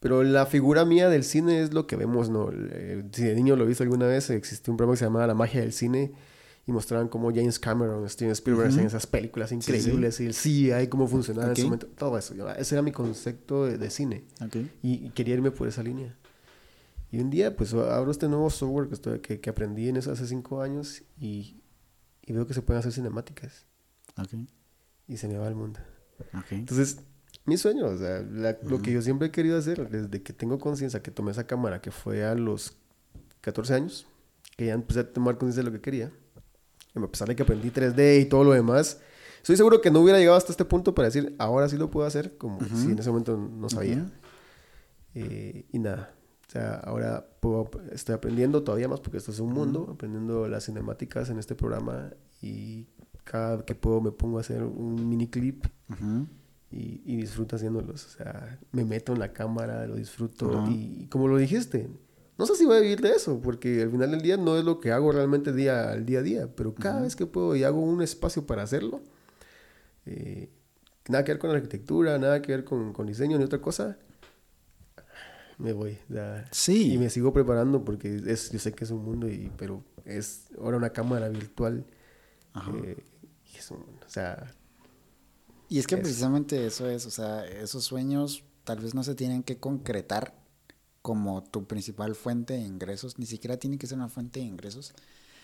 [0.00, 2.50] pero la figura mía del cine es lo que vemos, ¿no?
[3.12, 5.60] Si de niño lo viste alguna vez, existió un programa que se llamaba La magia
[5.60, 6.12] del cine
[6.66, 9.56] y mostraban cómo James Cameron, Steven Spielberg esas películas sí.
[9.56, 12.34] increíbles y el CGI, cómo funcionaba en ese momento, todo eso.
[12.56, 14.56] ese era mi concepto de, de cine Ok.
[14.82, 16.16] y, y quería irme por esa línea.
[17.14, 20.10] Y un día, pues abro este nuevo software que, estoy- que, que aprendí en eso
[20.10, 21.60] hace cinco años y,
[22.26, 23.66] y veo que se pueden hacer cinemáticas
[24.18, 24.34] Ok.
[25.06, 25.78] y se me va el mundo.
[26.36, 26.50] Ok.
[26.50, 26.98] Entonces,
[27.44, 30.58] mi sueño, o sea, la- lo que yo siempre he querido hacer desde que tengo
[30.58, 32.76] conciencia, que tomé esa cámara, que fue a los
[33.42, 34.06] 14 años,
[34.56, 36.10] que ya empecé a tomar conciencia de lo que quería,
[36.96, 39.00] a pesar de que aprendí 3D y todo lo demás,
[39.40, 42.06] estoy seguro que no hubiera llegado hasta este punto para decir, ahora sí lo puedo
[42.08, 42.76] hacer, como Ujú.
[42.76, 43.98] si en ese momento no sabía.
[43.98, 44.10] Ujú.
[45.16, 46.12] Eh, y nada,
[46.54, 51.28] sea, ahora puedo, estoy aprendiendo todavía más, porque esto es un mundo, aprendiendo las cinemáticas
[51.30, 52.86] en este programa, y
[53.24, 55.66] cada que puedo me pongo a hacer un mini clip
[56.70, 58.06] y, y disfruto haciéndolos.
[58.06, 60.64] O sea, me meto en la cámara, lo disfruto.
[60.68, 61.88] Y, como lo dijiste,
[62.38, 64.64] no sé si voy a vivir de eso, porque al final del día no es
[64.64, 67.64] lo que hago realmente día al día a día, pero cada vez que puedo y
[67.64, 69.00] hago un espacio para hacerlo,
[70.06, 70.50] eh,
[71.08, 73.98] nada que ver con la arquitectura, nada que ver con, con diseño ni otra cosa,
[75.58, 75.98] me voy.
[76.50, 76.94] sí.
[76.94, 80.46] Y me sigo preparando porque es, yo sé que es un mundo, y, pero es
[80.58, 81.84] ahora una cámara virtual.
[82.84, 83.02] Eh,
[83.52, 84.54] y es un, o sea...
[85.68, 89.42] Y es que precisamente eso es, o sea, esos sueños tal vez no se tienen
[89.42, 90.34] que concretar
[91.02, 94.94] como tu principal fuente de ingresos, ni siquiera tiene que ser una fuente de ingresos,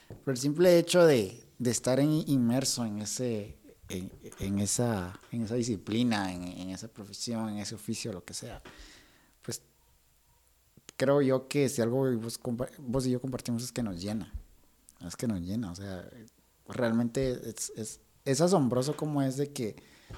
[0.09, 3.59] pero el simple hecho de, de estar en, inmerso en ese,
[3.89, 8.63] en, esa, en esa disciplina, en, en, esa profesión, en ese oficio, lo que sea,
[11.01, 12.07] creo yo que si algo
[12.79, 14.31] vos, y yo compartimos es que nos llena.
[15.07, 15.71] Es que nos llena.
[15.71, 16.07] O sea,
[16.69, 19.77] realmente es, es, es asombroso como es de que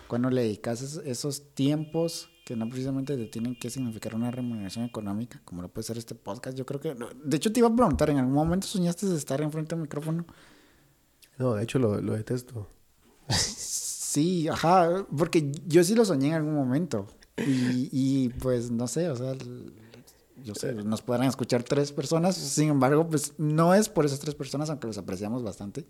[0.08, 5.40] cuando le dedicas esos tiempos que no precisamente te tienen que significar una remuneración económica,
[5.44, 6.96] como lo puede ser este podcast, yo creo que...
[7.22, 10.26] De hecho, te iba a preguntar, ¿en algún momento soñaste de estar enfrente del micrófono?
[11.38, 12.66] No, de hecho lo, lo detesto.
[13.28, 17.06] sí, ajá, porque yo sí lo soñé en algún momento.
[17.36, 19.36] Y, y pues no sé, o sea,
[20.43, 24.34] yo sé, nos podrán escuchar tres personas, sin embargo, pues no es por esas tres
[24.34, 25.86] personas, aunque los apreciamos bastante,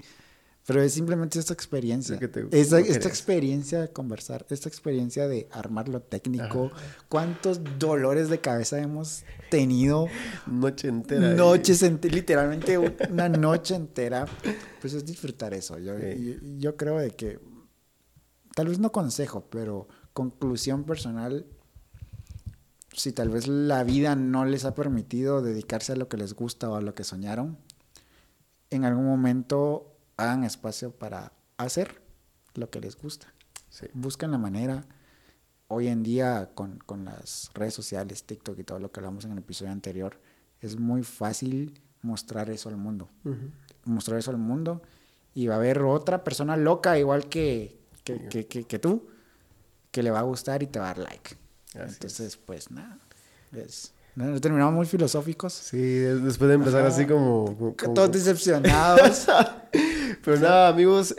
[0.66, 2.18] pero es simplemente esta experiencia,
[2.52, 2.78] esta,
[3.08, 6.70] experiencia de conversar, esta experiencia de armar lo técnico,
[7.08, 10.06] cuántos dolores de cabeza hemos tenido.
[10.46, 11.34] Noche entera.
[11.34, 14.26] Noches, literalmente una noche entera,
[14.80, 15.78] pues es disfrutar eso.
[15.78, 17.40] Yo, yo, yo creo de que,
[18.54, 21.44] tal vez no consejo, pero conclusión personal
[22.94, 26.70] si tal vez la vida no les ha permitido dedicarse a lo que les gusta
[26.70, 27.58] o a lo que soñaron,
[28.70, 32.02] en algún momento hagan espacio para hacer
[32.54, 33.32] lo que les gusta.
[33.94, 34.84] Busquen la manera.
[35.68, 39.38] Hoy en día, con, las redes sociales, TikTok y todo lo que hablamos en el
[39.38, 40.20] episodio anterior,
[40.60, 43.08] es muy fácil mostrar eso al mundo.
[43.84, 44.82] Mostrar eso al mundo.
[45.34, 49.08] Y va a haber otra persona loca, igual que, que tú,
[49.90, 51.41] que le va a gustar y te va a dar like.
[51.74, 52.98] Entonces, pues nada.
[54.40, 55.52] terminamos muy filosóficos.
[55.52, 59.26] Sí, después de empezar así como, Todos decepcionados.
[60.24, 61.14] Pero nada, amigos,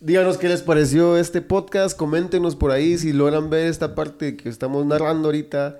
[0.00, 1.96] díganos qué les pareció este podcast.
[1.96, 5.78] Coméntenos por ahí si logran ver esta parte que estamos narrando ahorita.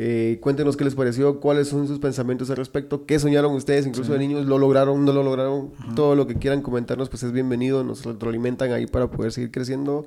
[0.00, 4.12] Eh, cuéntenos qué les pareció, cuáles son sus pensamientos al respecto, qué soñaron ustedes, incluso
[4.12, 5.72] de niños, lo lograron, no lo lograron.
[5.96, 7.82] Todo lo que quieran comentarnos, pues es bienvenido.
[7.82, 10.06] Nos retroalimentan ahí para poder seguir creciendo.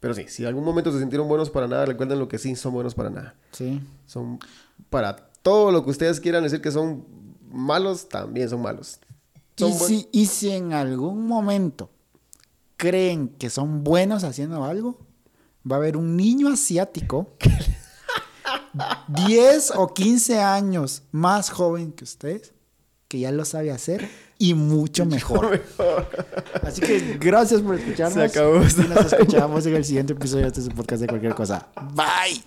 [0.00, 2.54] Pero sí, si en algún momento se sintieron buenos para nada, recuerden lo que sí
[2.54, 3.34] son buenos para nada.
[3.52, 3.80] Sí.
[4.06, 4.38] Son
[4.90, 7.04] para todo lo que ustedes quieran decir que son
[7.50, 9.00] malos, también son malos.
[9.56, 11.90] y, si, y si en algún momento
[12.76, 14.98] creen que son buenos haciendo algo,
[15.70, 17.32] va a haber un niño asiático
[19.08, 22.54] 10 o 15 años más joven que ustedes
[23.08, 25.62] que ya lo sabe hacer y mucho mejor.
[26.62, 28.14] Así que gracias por escucharnos.
[28.14, 28.56] Se acabó.
[28.58, 31.66] Y nos escuchamos en el siguiente episodio de este podcast de cualquier cosa.
[31.94, 32.42] Bye.